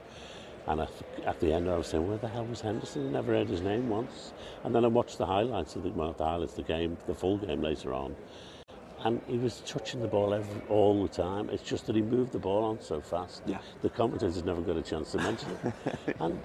And 0.68 0.82
I, 0.82 0.86
th- 0.86 1.26
at 1.28 1.40
the 1.40 1.52
end, 1.52 1.70
I 1.70 1.78
was 1.78 1.88
saying, 1.88 2.08
where 2.08 2.18
the 2.18 2.28
hell 2.28 2.46
was 2.46 2.62
Henderson? 2.62 3.08
I 3.08 3.12
never 3.12 3.34
heard 3.34 3.48
his 3.50 3.62
name 3.62 3.90
once. 3.90 4.34
And 4.64 4.74
then 4.74 4.86
I 4.86 4.88
watched 4.88 5.18
the 5.18 5.26
highlights 5.26 5.76
of 5.76 5.84
the, 5.84 5.90
well, 5.90 6.14
the 6.14 6.24
highlights, 6.24 6.54
the 6.54 6.62
game, 6.64 6.98
the 7.08 7.16
full 7.16 7.38
game 7.38 7.62
later 7.62 7.94
on. 7.94 8.16
and 9.04 9.22
he 9.28 9.38
was 9.38 9.62
touching 9.66 10.02
the 10.02 10.08
ball 10.08 10.34
every, 10.34 10.62
all 10.70 11.02
the 11.04 11.10
time. 11.10 11.50
It's 11.50 11.64
just 11.64 11.88
that 11.88 11.96
he 11.96 12.02
moved 12.02 12.34
the 12.34 12.40
ball 12.40 12.64
on 12.66 12.82
so 12.82 13.02
fast. 13.02 13.42
Yeah. 13.46 13.60
The 13.82 13.90
commentators 13.90 14.44
never 14.44 14.62
got 14.62 14.78
a 14.78 14.82
chance 14.82 15.12
to 15.14 15.18
mention 15.20 15.50
it. 15.64 16.16
and 16.20 16.40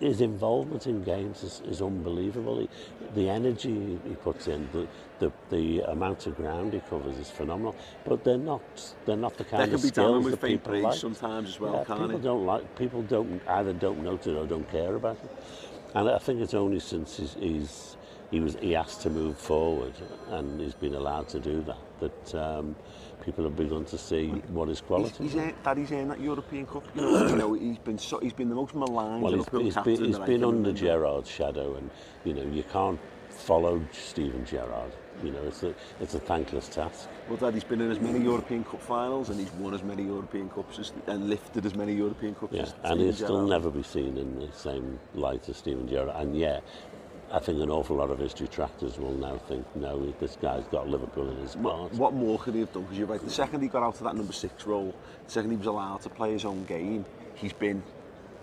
his 0.00 0.20
involvement 0.20 0.86
in 0.86 1.02
games 1.04 1.42
is, 1.42 1.62
is 1.66 1.82
unbelievable. 1.82 2.60
He, 2.60 2.68
the 3.14 3.28
energy 3.28 3.98
he 4.06 4.14
puts 4.16 4.48
in, 4.48 4.68
the, 4.72 4.88
the 5.18 5.32
the 5.50 5.80
amount 5.90 6.26
of 6.26 6.36
ground 6.36 6.72
he 6.72 6.80
covers 6.80 7.18
is 7.18 7.30
phenomenal. 7.30 7.76
But 8.04 8.24
they're 8.24 8.38
not 8.38 8.94
they're 9.06 9.16
not 9.16 9.36
the 9.36 9.44
kind 9.44 9.70
that 9.70 9.74
of 9.74 9.80
skills 9.80 10.30
that 10.30 10.40
people 10.40 10.78
like. 10.80 10.94
sometimes 10.98 11.50
as 11.50 11.60
well, 11.60 11.74
yeah, 11.74 11.84
can't 11.84 12.00
people 12.00 12.16
it? 12.16 12.22
don't 12.22 12.46
like 12.46 12.76
people 12.76 13.02
don't 13.02 13.42
either 13.48 13.72
don't 13.74 14.02
notice 14.02 14.28
or 14.36 14.46
don't 14.46 14.70
care 14.70 14.94
about 14.94 15.16
it. 15.22 15.30
And 15.94 16.08
I 16.08 16.18
think 16.18 16.40
it's 16.40 16.54
only 16.54 16.80
since 16.80 17.16
he's, 17.18 17.34
he's 17.34 17.96
he 18.30 18.40
was 18.40 18.56
he 18.60 18.76
asked 18.76 19.02
to 19.02 19.10
move 19.10 19.36
forward, 19.36 19.92
and 20.30 20.60
he's 20.60 20.74
been 20.74 20.94
allowed 20.94 21.28
to 21.28 21.40
do 21.40 21.62
that. 21.62 21.78
That 22.00 22.34
um, 22.34 22.76
people 23.24 23.44
have 23.44 23.56
begun 23.56 23.84
to 23.86 23.98
see 23.98 24.28
what 24.48 24.68
his 24.68 24.80
qualities. 24.80 25.18
He's, 25.18 25.32
he's 25.32 25.42
earned, 25.42 25.54
Daddy's 25.62 25.92
earned 25.92 26.10
that 26.10 26.20
European 26.20 26.66
Cup. 26.66 26.84
You 26.94 27.02
know, 27.02 27.26
you 27.26 27.36
know 27.36 27.52
he's 27.54 27.78
been 27.78 27.98
so, 27.98 28.18
he's 28.18 28.32
been 28.32 28.48
the 28.48 28.54
most 28.54 28.74
maligned. 28.74 29.22
Well, 29.22 29.34
he's, 29.34 29.46
he's 29.48 29.76
been, 29.76 30.04
he's 30.04 30.18
been 30.18 30.44
under 30.44 30.72
Gerard's 30.72 31.30
shadow, 31.30 31.74
and 31.74 31.90
you 32.24 32.34
know 32.34 32.42
you 32.42 32.62
can't 32.62 33.00
follow 33.30 33.82
Stephen 33.92 34.44
Gerrard. 34.44 34.92
You 35.22 35.32
know, 35.32 35.42
it's 35.42 35.62
a, 35.62 35.74
it's 36.00 36.14
a 36.14 36.18
thankless 36.18 36.68
task. 36.68 37.08
Well, 37.28 37.36
Dad, 37.36 37.52
he's 37.52 37.64
been 37.64 37.80
in 37.80 37.90
as 37.90 38.00
many 38.00 38.20
European 38.20 38.64
Cup 38.64 38.80
finals 38.80 39.28
and 39.28 39.38
he's 39.38 39.52
won 39.52 39.74
as 39.74 39.82
many 39.82 40.02
European 40.02 40.48
Cups 40.48 40.78
as, 40.78 40.92
and 41.06 41.28
lifted 41.28 41.66
as 41.66 41.74
many 41.74 41.94
European 41.94 42.34
Cups 42.34 42.54
yeah, 42.54 42.62
as 42.62 42.74
And 42.84 43.00
he'll 43.00 43.12
Gerrard. 43.12 43.16
still 43.16 43.46
never 43.46 43.70
be 43.70 43.82
seen 43.82 44.16
in 44.16 44.40
the 44.40 44.50
same 44.52 44.98
light 45.14 45.46
as 45.48 45.58
Stephen 45.58 45.86
Gerrard. 45.88 46.10
And 46.14 46.34
yeah, 46.36 46.60
I 47.32 47.38
think 47.38 47.60
an 47.60 47.70
awful 47.70 47.96
lot 47.96 48.10
of 48.10 48.18
his 48.18 48.34
detractors 48.34 48.98
will 48.98 49.14
now 49.14 49.38
think, 49.38 49.64
no, 49.76 50.12
this 50.18 50.36
guy's 50.40 50.64
got 50.66 50.88
Liverpool 50.88 51.30
in 51.30 51.36
his 51.36 51.54
heart. 51.54 51.92
what 51.92 52.12
more 52.12 52.38
could 52.38 52.54
he 52.54 52.60
have 52.60 52.72
done? 52.72 52.82
Because 52.82 52.98
you're 52.98 53.06
right, 53.06 53.22
the 53.22 53.30
second 53.30 53.62
he 53.62 53.68
got 53.68 53.84
out 53.84 53.94
of 53.94 54.02
that 54.02 54.16
number 54.16 54.32
six 54.32 54.66
role, 54.66 54.94
the 55.26 55.30
second 55.30 55.52
he 55.52 55.56
was 55.56 55.66
allowed 55.66 56.00
to 56.02 56.08
play 56.08 56.32
his 56.32 56.44
own 56.44 56.64
game, 56.64 57.04
he's 57.34 57.52
been 57.52 57.82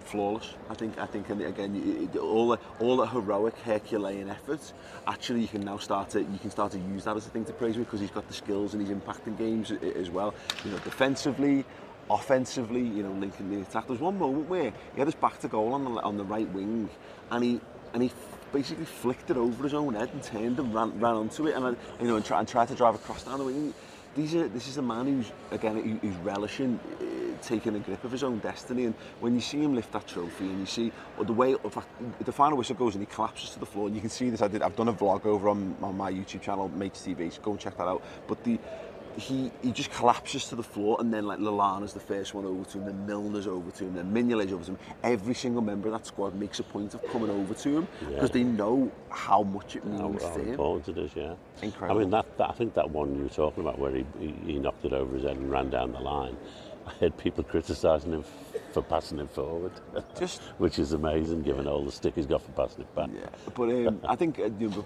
flawless. 0.07 0.53
I 0.69 0.73
think. 0.73 0.97
I 0.97 1.05
think, 1.05 1.29
and 1.29 1.41
again, 1.41 2.09
all 2.19 2.47
the 2.47 2.59
all 2.79 2.97
the 2.97 3.05
heroic 3.05 3.55
Herculean 3.59 4.29
efforts. 4.29 4.73
Actually, 5.05 5.41
you 5.41 5.47
can 5.47 5.61
now 5.61 5.77
start 5.77 6.09
to 6.11 6.21
you 6.21 6.39
can 6.41 6.49
start 6.49 6.71
to 6.71 6.79
use 6.79 7.03
that 7.03 7.15
as 7.15 7.27
a 7.27 7.29
thing 7.29 7.45
to 7.45 7.53
praise 7.53 7.75
him 7.75 7.83
because 7.83 7.99
he's 7.99 8.11
got 8.11 8.27
the 8.27 8.33
skills 8.33 8.73
and 8.73 8.81
he's 8.81 8.95
impacting 8.95 9.37
games 9.37 9.71
as 9.71 10.09
well. 10.09 10.33
You 10.63 10.71
know, 10.71 10.79
defensively. 10.79 11.65
Offensively, 12.09 12.79
you 12.79 13.03
know, 13.03 13.11
linking 13.11 13.49
the 13.49 13.59
attack. 13.59 13.85
There's 13.85 13.99
one 13.99 14.17
moment 14.17 14.47
where 14.47 14.71
he 14.93 14.99
had 14.99 15.07
his 15.07 15.15
back 15.15 15.41
to 15.41 15.49
goal 15.49 15.73
on 15.73 15.83
the 15.83 16.01
on 16.01 16.15
the 16.15 16.23
right 16.23 16.47
wing, 16.53 16.89
and 17.29 17.43
he 17.43 17.59
and 17.93 18.01
he 18.01 18.09
basically 18.51 18.85
flicked 18.85 19.29
it 19.29 19.37
over 19.37 19.63
his 19.63 19.73
own 19.73 19.93
head 19.93 20.09
and 20.13 20.23
turned 20.23 20.59
and 20.59 20.73
ran, 20.73 20.99
ran 20.99 21.15
onto 21.15 21.47
it. 21.47 21.55
And 21.55 21.65
I, 21.65 21.69
you 22.01 22.07
know 22.07 22.15
and, 22.15 22.25
try, 22.25 22.39
and 22.39 22.47
tried 22.47 22.67
to 22.69 22.75
drive 22.75 22.95
across 22.95 23.23
down 23.23 23.39
the 23.39 23.45
wing. 23.45 23.73
These 24.15 24.35
are, 24.35 24.47
this 24.47 24.67
is 24.67 24.77
a 24.77 24.81
man 24.81 25.05
who's 25.05 25.31
again 25.51 25.99
who's 26.01 26.15
relishing 26.17 26.79
uh, 26.99 27.43
taking 27.43 27.75
a 27.75 27.79
grip 27.79 28.03
of 28.03 28.11
his 28.11 28.23
own 28.23 28.39
destiny. 28.39 28.85
And 28.85 28.95
when 29.19 29.35
you 29.35 29.41
see 29.41 29.61
him 29.61 29.75
lift 29.75 29.91
that 29.91 30.07
trophy 30.07 30.45
and 30.45 30.59
you 30.59 30.65
see 30.65 30.91
or 31.17 31.25
the 31.25 31.33
way 31.33 31.51
in 31.51 31.69
fact, 31.69 31.87
the 32.25 32.31
final 32.31 32.57
whistle 32.57 32.75
goes 32.75 32.95
and 32.95 33.03
he 33.05 33.13
collapses 33.13 33.51
to 33.51 33.59
the 33.59 33.65
floor. 33.65 33.87
And 33.87 33.95
you 33.95 34.01
can 34.01 34.09
see 34.09 34.29
this. 34.29 34.41
I 34.41 34.47
did 34.47 34.61
I've 34.63 34.75
done 34.75 34.87
a 34.87 34.93
vlog 34.93 35.25
over 35.25 35.49
on, 35.49 35.75
on 35.81 35.95
my 35.95 36.11
YouTube 36.11 36.41
channel 36.41 36.69
Mates 36.69 37.05
TV 37.05 37.31
so 37.31 37.41
go 37.41 37.51
and 37.51 37.59
check 37.59 37.77
that 37.77 37.87
out. 37.87 38.01
But 38.27 38.43
the 38.43 38.59
he 39.17 39.51
he 39.61 39.71
just 39.71 39.91
collapses 39.91 40.45
to 40.49 40.55
the 40.55 40.63
floor, 40.63 40.97
and 40.99 41.13
then 41.13 41.25
like 41.25 41.39
Lallana's 41.39 41.93
the 41.93 41.99
first 41.99 42.33
one 42.33 42.45
over 42.45 42.63
to 42.63 42.77
him, 42.77 42.85
then 42.85 43.07
Milner's 43.07 43.47
over 43.47 43.71
to 43.71 43.85
him, 43.85 43.95
then 43.95 44.13
Mignolet's 44.13 44.53
over 44.53 44.63
to 44.63 44.71
him. 44.71 44.77
Every 45.03 45.33
single 45.33 45.61
member 45.61 45.87
of 45.87 45.93
that 45.93 46.05
squad 46.05 46.35
makes 46.35 46.59
a 46.59 46.63
point 46.63 46.93
of 46.93 47.05
coming 47.07 47.29
over 47.29 47.53
to 47.53 47.77
him 47.77 47.87
because 48.07 48.29
they 48.29 48.43
know 48.43 48.91
how 49.09 49.43
much 49.43 49.75
it 49.75 49.85
means 49.85 50.21
how 50.21 50.33
to 50.33 50.39
him. 50.39 50.49
important 50.49 50.97
it 50.97 51.01
is, 51.01 51.11
yeah. 51.15 51.33
Incredible. 51.61 51.99
I 51.99 52.03
mean, 52.03 52.11
that, 52.11 52.37
that 52.37 52.49
I 52.49 52.53
think 52.53 52.75
that 52.75 52.89
one 52.89 53.15
you 53.15 53.23
were 53.23 53.29
talking 53.29 53.61
about 53.61 53.79
where 53.79 53.91
he, 53.91 54.05
he, 54.19 54.35
he 54.45 54.59
knocked 54.59 54.85
it 54.85 54.93
over 54.93 55.15
his 55.15 55.23
head 55.23 55.37
and 55.37 55.49
ran 55.49 55.69
down 55.69 55.91
the 55.91 55.99
line. 55.99 56.37
I 56.87 56.91
heard 56.91 57.17
people 57.17 57.43
criticising 57.43 58.13
him 58.13 58.23
for 58.71 58.81
passing 58.81 59.19
it 59.19 59.29
forward, 59.29 59.71
Just 60.19 60.41
which 60.57 60.79
is 60.79 60.93
amazing 60.93 61.43
given 61.43 61.67
all 61.67 61.83
the 61.83 61.91
stick 61.91 62.15
he's 62.15 62.25
got 62.25 62.41
for 62.41 62.51
passing 62.51 62.81
it 62.81 62.95
back. 62.95 63.09
Yeah, 63.13 63.27
but 63.55 63.69
um, 63.69 63.99
I 64.07 64.15
think 64.15 64.39
uh, 64.39 64.49
you 64.59 64.69
know, 64.69 64.85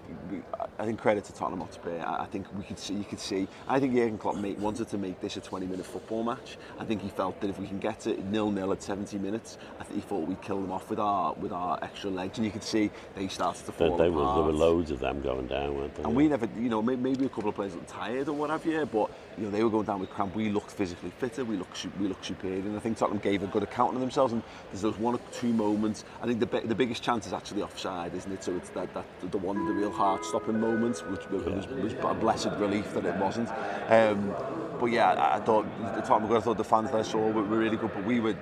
I 0.80 0.86
think 0.86 1.00
credit 1.00 1.24
to 1.26 1.34
Tottenham 1.34 1.62
Hotspur. 1.62 2.00
I 2.06 2.26
think 2.26 2.48
we 2.58 2.64
could 2.64 2.80
see, 2.80 2.96
you 2.96 3.04
could 3.04 3.20
see. 3.20 3.48
I 3.68 3.80
think 3.80 3.94
Jurgen 3.94 4.18
Klopp 4.18 4.38
make, 4.38 4.60
wanted 4.60 4.90
to 4.90 4.98
make 4.98 5.20
this 5.22 5.38
a 5.38 5.42
20-minute 5.42 5.86
football 5.86 6.24
match. 6.24 6.58
I 6.80 6.86
think 6.86 7.02
he 7.02 7.10
felt 7.10 7.40
that 7.42 7.50
if 7.50 7.60
we 7.60 7.68
can 7.68 7.80
get 7.80 8.08
it 8.08 8.24
nil-nil 8.26 8.72
at 8.72 8.82
70 8.82 9.18
minutes, 9.18 9.58
I 9.80 9.84
think 9.84 9.96
he 9.96 10.02
thought 10.02 10.28
we'd 10.28 10.42
kill 10.42 10.62
them 10.62 10.72
off 10.72 10.90
with 10.90 11.00
our 11.00 11.34
with 11.34 11.52
our 11.52 11.80
extra 11.82 12.10
legs, 12.10 12.38
and 12.38 12.46
you 12.46 12.52
could 12.52 12.64
see 12.64 12.92
they 13.16 13.28
started 13.28 13.66
to 13.66 13.72
They, 13.72 13.88
fall 13.88 13.98
they 13.98 14.10
were, 14.10 14.26
there 14.34 14.44
were 14.44 14.52
loads 14.52 14.92
of 14.92 15.00
them 15.00 15.22
going 15.22 15.48
down, 15.48 15.76
weren't 15.76 15.96
there? 15.96 16.06
And 16.06 16.16
we 16.16 16.28
never, 16.28 16.48
you 16.58 16.70
know, 16.70 16.82
maybe 16.82 17.26
a 17.26 17.30
couple 17.30 17.50
of 17.50 17.56
players 17.56 17.76
looked 17.76 17.90
tired 17.90 18.28
or 18.28 18.34
what 18.34 18.50
have 18.50 18.66
you, 18.66 18.86
but 18.86 19.12
you 19.38 19.46
know 19.46 19.52
they 19.52 19.64
were 19.64 19.70
going 19.70 19.86
down 19.86 20.00
with 20.00 20.10
cramp. 20.10 20.36
We 20.36 20.50
looked 20.50 20.72
physically 20.72 21.12
fitter. 21.18 21.46
We 21.46 21.58
looked, 21.58 21.86
we 22.00 22.08
looked 22.08 22.26
superior, 22.26 22.60
and 22.60 22.76
I 22.76 22.80
think 22.80 22.98
Tottenham 22.98 23.20
gave 23.20 23.44
a 23.44 23.48
good 23.48 23.64
of 23.80 24.00
themselves. 24.00 24.34
And 24.34 24.44
there's 24.72 24.82
those 24.82 24.98
one 24.98 25.16
or 25.16 25.20
two 25.32 25.54
moments. 25.54 26.04
I 26.22 26.26
think 26.26 26.40
the 26.40 26.62
the 26.66 26.76
biggest 26.76 27.04
chance 27.04 27.28
is 27.28 27.34
actually 27.34 27.62
offside, 27.62 28.14
isn't 28.16 28.32
it? 28.32 28.44
So 28.44 28.56
it's 28.56 28.70
that, 28.70 28.94
that 28.94 29.06
the 29.32 29.38
one, 29.38 29.66
the 29.66 29.74
real 29.74 29.92
heart-stopping 29.92 30.60
moments, 30.60 31.02
which 31.02 31.28
was, 31.30 31.44
was, 31.44 31.68
was 31.68 31.94
a 31.94 32.14
blessed 32.14 32.52
relief 32.58 32.94
that 32.94 33.06
it 33.06 33.16
wasn't. 33.18 33.50
Um, 33.90 34.34
but 34.80 34.88
yeah, 34.88 35.14
I, 35.14 35.38
I 35.38 35.40
thought 35.40 35.66
the 35.96 36.02
Tottenham. 36.02 36.36
I 36.36 36.40
thought 36.40 36.58
the 36.58 36.64
fans 36.64 36.92
that 36.92 37.00
I 37.00 37.04
saw 37.04 37.20
were, 37.20 37.44
were 37.44 37.58
really 37.58 37.78
good, 37.78 37.94
but 37.94 38.06
we 38.06 38.20
were 38.20 38.36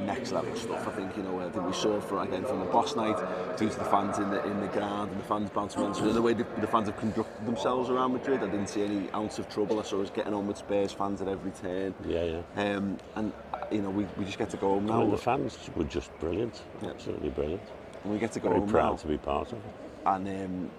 next 0.00 0.32
level 0.32 0.54
stuff. 0.56 0.86
I 0.86 0.90
think 0.92 1.16
you 1.16 1.22
know. 1.22 1.40
I 1.40 1.50
think 1.50 1.66
we 1.66 1.72
saw 1.72 2.00
from 2.00 2.18
again 2.28 2.44
from 2.44 2.60
the 2.60 2.66
boss 2.66 2.96
night 2.96 3.16
through 3.56 3.70
to 3.70 3.78
the 3.78 3.84
fans 3.84 4.18
in 4.18 4.30
the 4.30 4.44
in 4.44 4.60
the 4.60 4.66
ground 4.68 5.10
and 5.10 5.20
the 5.20 5.24
fans 5.24 5.50
bouncing 5.50 5.82
around. 5.82 5.94
So 5.94 6.12
the 6.12 6.20
way 6.22 6.34
the, 6.34 6.46
the 6.60 6.66
fans 6.66 6.86
have 6.88 6.98
conducted 6.98 7.46
themselves 7.46 7.88
around 7.90 8.12
Madrid, 8.12 8.42
I 8.42 8.46
didn't 8.46 8.68
see 8.68 8.82
any 8.84 9.10
ounce 9.12 9.38
of 9.38 9.48
trouble. 9.48 9.80
I 9.80 9.82
saw 9.82 10.02
us 10.02 10.10
getting 10.10 10.34
on 10.34 10.46
with 10.46 10.58
Spurs 10.58 10.92
fans 10.92 11.22
at 11.22 11.28
every 11.28 11.50
turn. 11.52 11.94
Yeah, 12.06 12.24
yeah. 12.56 12.76
Um, 12.76 12.98
and 13.16 13.32
you 13.70 13.82
know, 13.82 13.90
we, 13.90 14.04
we 14.16 14.24
just 14.24 14.38
get 14.38 14.50
to 14.50 14.56
go 14.56 14.68
home 14.70 14.86
I 14.90 14.94
now. 14.94 15.00
mean, 15.00 15.10
the 15.10 15.18
fans 15.18 15.58
were 15.74 15.84
just 15.84 16.16
brilliant, 16.20 16.62
Yeah. 16.82 16.90
absolutely 16.90 17.30
brilliant. 17.30 17.62
and 18.04 18.12
we 18.12 18.18
get 18.18 18.32
to 18.32 18.40
go 18.40 18.48
Very 18.48 18.60
home 18.60 18.68
proud 18.68 18.90
now 18.92 18.96
to 18.96 19.06
be 19.08 19.18
part 19.18 19.52
of 19.52 19.58
it. 19.58 19.64
and 20.06 20.28
um, 20.28 20.70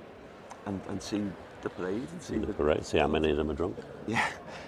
and 0.67 0.81
and 0.89 1.01
the 1.61 1.69
parade 1.69 2.07
and 2.11 2.21
see 2.21 2.33
See 2.35 2.39
the 2.39 2.45
the, 2.47 2.53
parade, 2.53 2.85
see 2.85 2.99
how 2.99 3.07
many 3.07 3.31
of 3.31 3.37
them 3.37 3.49
are 3.49 3.55
drunk. 3.55 3.77
yeah. 4.05 4.25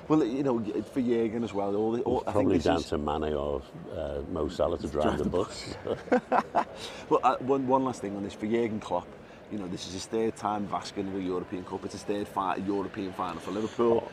Well, 0.07 0.23
you 0.23 0.41
know, 0.41 0.59
for 0.91 1.01
Jurgen 1.01 1.43
as 1.43 1.53
well. 1.53 1.75
All, 1.75 1.91
the, 1.91 2.01
all 2.01 2.23
I 2.25 2.31
Probably 2.31 2.55
this 2.57 2.63
down 2.65 2.77
is, 2.77 2.85
to 2.85 2.97
Mane 2.97 3.33
or 3.35 3.61
uh, 3.95 4.21
Mo 4.31 4.47
Salah 4.49 4.79
to 4.79 4.87
drive 4.87 5.17
the 5.19 5.25
bus. 5.29 5.75
Well, 7.09 7.19
uh, 7.23 7.37
one, 7.39 7.67
one 7.67 7.83
last 7.85 8.01
thing 8.01 8.15
on 8.15 8.23
this 8.23 8.33
for 8.33 8.47
Jurgen 8.47 8.79
Klopp. 8.79 9.07
You 9.51 9.57
know, 9.59 9.67
this 9.67 9.87
is 9.87 9.93
his 9.93 10.05
third 10.05 10.35
time 10.35 10.63
of 10.65 10.73
asking 10.73 11.11
the 11.13 11.19
European 11.19 11.63
Cup. 11.63 11.83
It's 11.85 11.93
his 11.93 12.03
third 12.03 12.27
fi- 12.27 12.55
European 12.57 13.13
final 13.13 13.39
for 13.39 13.51
Liverpool. 13.51 14.09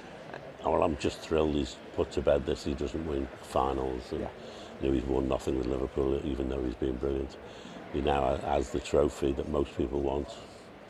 Oh, 0.64 0.72
well, 0.72 0.82
I'm 0.82 0.96
just 0.98 1.20
thrilled 1.20 1.54
he's 1.54 1.76
put 1.94 2.10
to 2.12 2.20
bed 2.22 2.44
this. 2.46 2.64
He 2.64 2.74
doesn't 2.74 3.06
win 3.06 3.26
finals, 3.42 4.02
and 4.12 4.20
Yeah. 4.20 4.28
you 4.82 4.88
know 4.88 4.94
he's 4.94 5.04
won 5.04 5.28
nothing 5.28 5.56
with 5.58 5.66
Liverpool, 5.66 6.20
even 6.24 6.48
though 6.48 6.62
he's 6.62 6.74
been 6.74 6.96
brilliant. 6.96 7.36
He 7.92 8.00
now 8.00 8.36
has 8.36 8.70
the 8.70 8.80
trophy 8.80 9.32
that 9.32 9.48
most 9.48 9.76
people 9.76 10.00
want. 10.00 10.28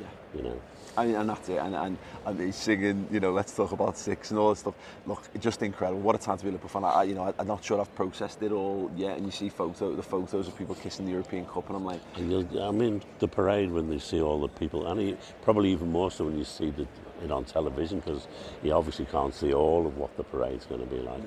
Yeah. 0.01 0.07
You 0.35 0.43
know, 0.43 0.61
And, 0.97 1.15
and 1.15 1.29
that's 1.29 1.49
it. 1.49 1.57
And, 1.57 1.75
and, 1.75 1.99
and 2.25 2.41
he's 2.41 2.57
singing, 2.57 3.07
you 3.11 3.21
know, 3.21 3.33
let's 3.33 3.55
talk 3.55 3.73
about 3.73 3.97
six 3.99 4.31
and 4.31 4.39
all 4.39 4.51
that 4.51 4.57
stuff. 4.57 4.75
Look, 5.07 5.23
it's 5.35 5.45
just 5.45 5.63
incredible. 5.63 6.01
What 6.01 6.15
a 6.15 6.19
time 6.19 6.39
to 6.39 6.43
be 6.43 6.49
a 6.49 6.53
Liverpool 6.53 6.81
fan. 6.81 6.85
I, 6.85 7.03
you 7.05 7.15
know, 7.15 7.25
I, 7.25 7.35
I'm 7.39 7.47
not 7.47 7.65
sure 7.65 7.81
I've 7.81 7.95
processed 7.95 8.43
it 8.43 8.53
all 8.53 8.91
yet. 8.97 9.17
And 9.17 9.27
you 9.27 9.33
see 9.33 9.49
photo, 9.49 9.95
the 9.95 10.03
photos 10.03 10.49
of 10.49 10.57
people 10.57 10.75
kissing 10.75 11.07
the 11.07 11.13
European 11.13 11.45
Cup, 11.47 11.67
and 11.69 11.77
I'm 11.77 11.85
like, 11.85 12.01
and 12.17 12.59
I 12.61 12.71
mean, 12.71 13.03
the 13.19 13.29
parade 13.29 13.71
when 13.71 13.89
they 13.89 13.99
see 13.99 14.21
all 14.21 14.41
the 14.41 14.49
people, 14.49 14.87
and 14.87 15.01
he, 15.01 15.17
probably 15.43 15.71
even 15.73 15.91
more 15.91 16.11
so 16.11 16.25
when 16.25 16.39
you 16.39 16.45
see 16.45 16.71
the, 16.71 16.87
it 17.23 17.31
on 17.31 17.45
television, 17.45 18.01
because 18.01 18.27
he 18.63 18.71
obviously 18.71 19.07
can't 19.07 19.35
see 19.35 19.53
all 19.53 19.87
of 19.87 19.97
what 19.97 20.17
the 20.17 20.25
parade's 20.25 20.67
going 20.67 20.81
to 20.81 20.87
be 20.87 21.01
like. 21.01 21.23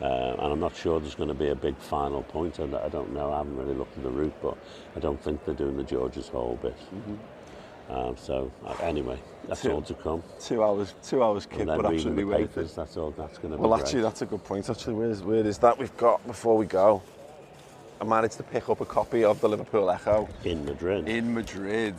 Uh, 0.00 0.34
and 0.38 0.52
I'm 0.52 0.60
not 0.60 0.74
sure 0.74 0.98
there's 0.98 1.14
going 1.14 1.28
to 1.28 1.34
be 1.34 1.48
a 1.48 1.54
big 1.54 1.76
final 1.76 2.22
point. 2.22 2.58
I, 2.58 2.64
I 2.84 2.88
don't 2.88 3.12
know. 3.12 3.32
I 3.32 3.38
haven't 3.38 3.56
really 3.56 3.74
looked 3.74 3.96
at 3.98 4.02
the 4.02 4.10
route, 4.10 4.34
but 4.40 4.56
I 4.96 5.00
don't 5.00 5.22
think 5.22 5.44
they're 5.44 5.54
doing 5.54 5.76
the 5.76 5.84
George's 5.84 6.28
Hall 6.28 6.58
bit. 6.62 6.76
Mm-hmm. 6.94 7.16
Um, 7.90 8.16
so 8.16 8.50
uh, 8.64 8.74
anyway, 8.82 9.18
that's 9.48 9.62
Two- 9.62 9.72
all 9.72 9.82
to 9.82 9.94
come. 9.94 10.22
Two 10.38 10.62
hours, 10.62 10.94
two 11.02 11.22
hours 11.24 11.44
kid, 11.46 11.66
but 11.66 11.84
absolutely 11.84 12.22
the 12.22 12.28
worth 12.28 12.40
it. 12.40 12.48
papers. 12.54 12.74
That's 12.76 12.96
all. 12.96 13.10
That's 13.10 13.38
going 13.38 13.50
to 13.50 13.56
be 13.56 13.62
Well, 13.62 13.70
great. 13.76 13.82
actually, 13.82 14.02
that's 14.02 14.22
a 14.22 14.26
good 14.26 14.44
point. 14.44 14.70
Actually, 14.70 14.94
where's, 14.94 15.22
where 15.22 15.44
is 15.44 15.58
that 15.58 15.76
we've 15.76 15.96
got 15.96 16.24
before 16.26 16.56
we 16.56 16.66
go? 16.66 17.02
I 18.00 18.04
managed 18.04 18.36
to 18.38 18.42
pick 18.44 18.68
up 18.68 18.80
a 18.80 18.86
copy 18.86 19.24
of 19.24 19.40
the 19.40 19.48
Liverpool 19.48 19.90
Echo 19.90 20.28
in 20.44 20.64
Madrid. 20.64 21.08
in 21.08 21.34
Madrid. 21.34 21.96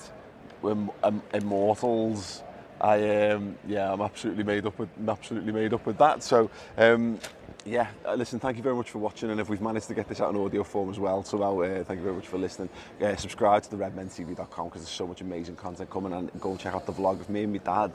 We're 0.61 0.77
um, 1.03 1.21
immortals. 1.33 2.41
I 2.79 3.29
um, 3.31 3.55
yeah, 3.67 3.91
I'm 3.91 4.01
absolutely 4.01 4.43
made 4.43 4.65
up 4.65 4.79
with 4.79 4.89
I'm 4.97 5.09
absolutely 5.09 5.51
made 5.51 5.73
up 5.73 5.85
with 5.85 5.97
that. 5.97 6.23
So 6.23 6.49
um, 6.77 7.19
yeah, 7.65 7.87
uh, 8.05 8.15
listen, 8.15 8.39
thank 8.39 8.57
you 8.57 8.63
very 8.63 8.75
much 8.75 8.89
for 8.89 8.99
watching. 8.99 9.29
And 9.29 9.39
if 9.39 9.49
we've 9.49 9.61
managed 9.61 9.87
to 9.87 9.93
get 9.93 10.07
this 10.07 10.21
out 10.21 10.33
in 10.33 10.39
audio 10.39 10.63
form 10.63 10.89
as 10.89 10.99
well, 10.99 11.23
so 11.23 11.41
uh, 11.61 11.83
thank 11.83 11.99
you 11.99 12.03
very 12.03 12.15
much 12.15 12.27
for 12.27 12.37
listening. 12.37 12.69
Uh, 13.01 13.15
subscribe 13.15 13.63
to 13.63 13.71
the 13.71 13.77
redmentv.com 13.77 14.65
because 14.67 14.81
there's 14.81 14.89
so 14.89 15.07
much 15.07 15.21
amazing 15.21 15.55
content 15.55 15.89
coming. 15.89 16.13
And 16.13 16.31
go 16.39 16.51
and 16.51 16.59
check 16.59 16.73
out 16.73 16.85
the 16.85 16.93
vlog 16.93 17.19
of 17.19 17.29
me 17.29 17.43
and 17.43 17.53
my 17.53 17.59
dad, 17.59 17.91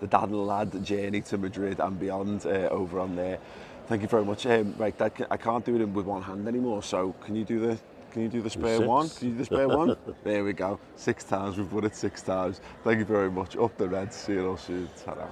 the 0.00 0.06
dad 0.06 0.28
and 0.28 0.46
lad 0.46 0.84
journey 0.84 1.20
to 1.22 1.38
Madrid 1.38 1.80
and 1.80 1.98
beyond 1.98 2.46
uh, 2.46 2.68
over 2.70 3.00
on 3.00 3.16
there. 3.16 3.38
Thank 3.86 4.02
you 4.02 4.08
very 4.08 4.24
much. 4.24 4.46
Um, 4.46 4.74
right, 4.78 4.96
Dad, 4.96 5.12
I 5.30 5.36
can't 5.36 5.64
do 5.64 5.76
it 5.76 5.84
with 5.86 6.06
one 6.06 6.22
hand 6.22 6.48
anymore, 6.48 6.82
so 6.82 7.14
can 7.20 7.36
you 7.36 7.44
do 7.44 7.60
the 7.60 7.78
can 8.12 8.22
you 8.22 8.28
do 8.28 8.42
the 8.42 8.50
spare 8.50 8.76
six. 8.76 8.86
one? 8.86 9.08
Can 9.08 9.26
you 9.26 9.32
do 9.32 9.38
the 9.38 9.44
spare 9.44 9.68
one? 9.68 9.96
There 10.24 10.44
we 10.44 10.52
go. 10.52 10.78
Six 10.94 11.24
times, 11.24 11.58
we've 11.58 11.72
won 11.72 11.84
it 11.84 11.96
six 11.96 12.22
times. 12.22 12.60
Thank 12.84 13.00
you 13.00 13.04
very 13.04 13.30
much. 13.30 13.56
Up 13.56 13.76
the 13.76 13.88
Reds, 13.88 14.14
see 14.14 14.34
you 14.34 14.50
all 14.50 14.56
soon. 14.56 14.88
ta. 15.04 15.28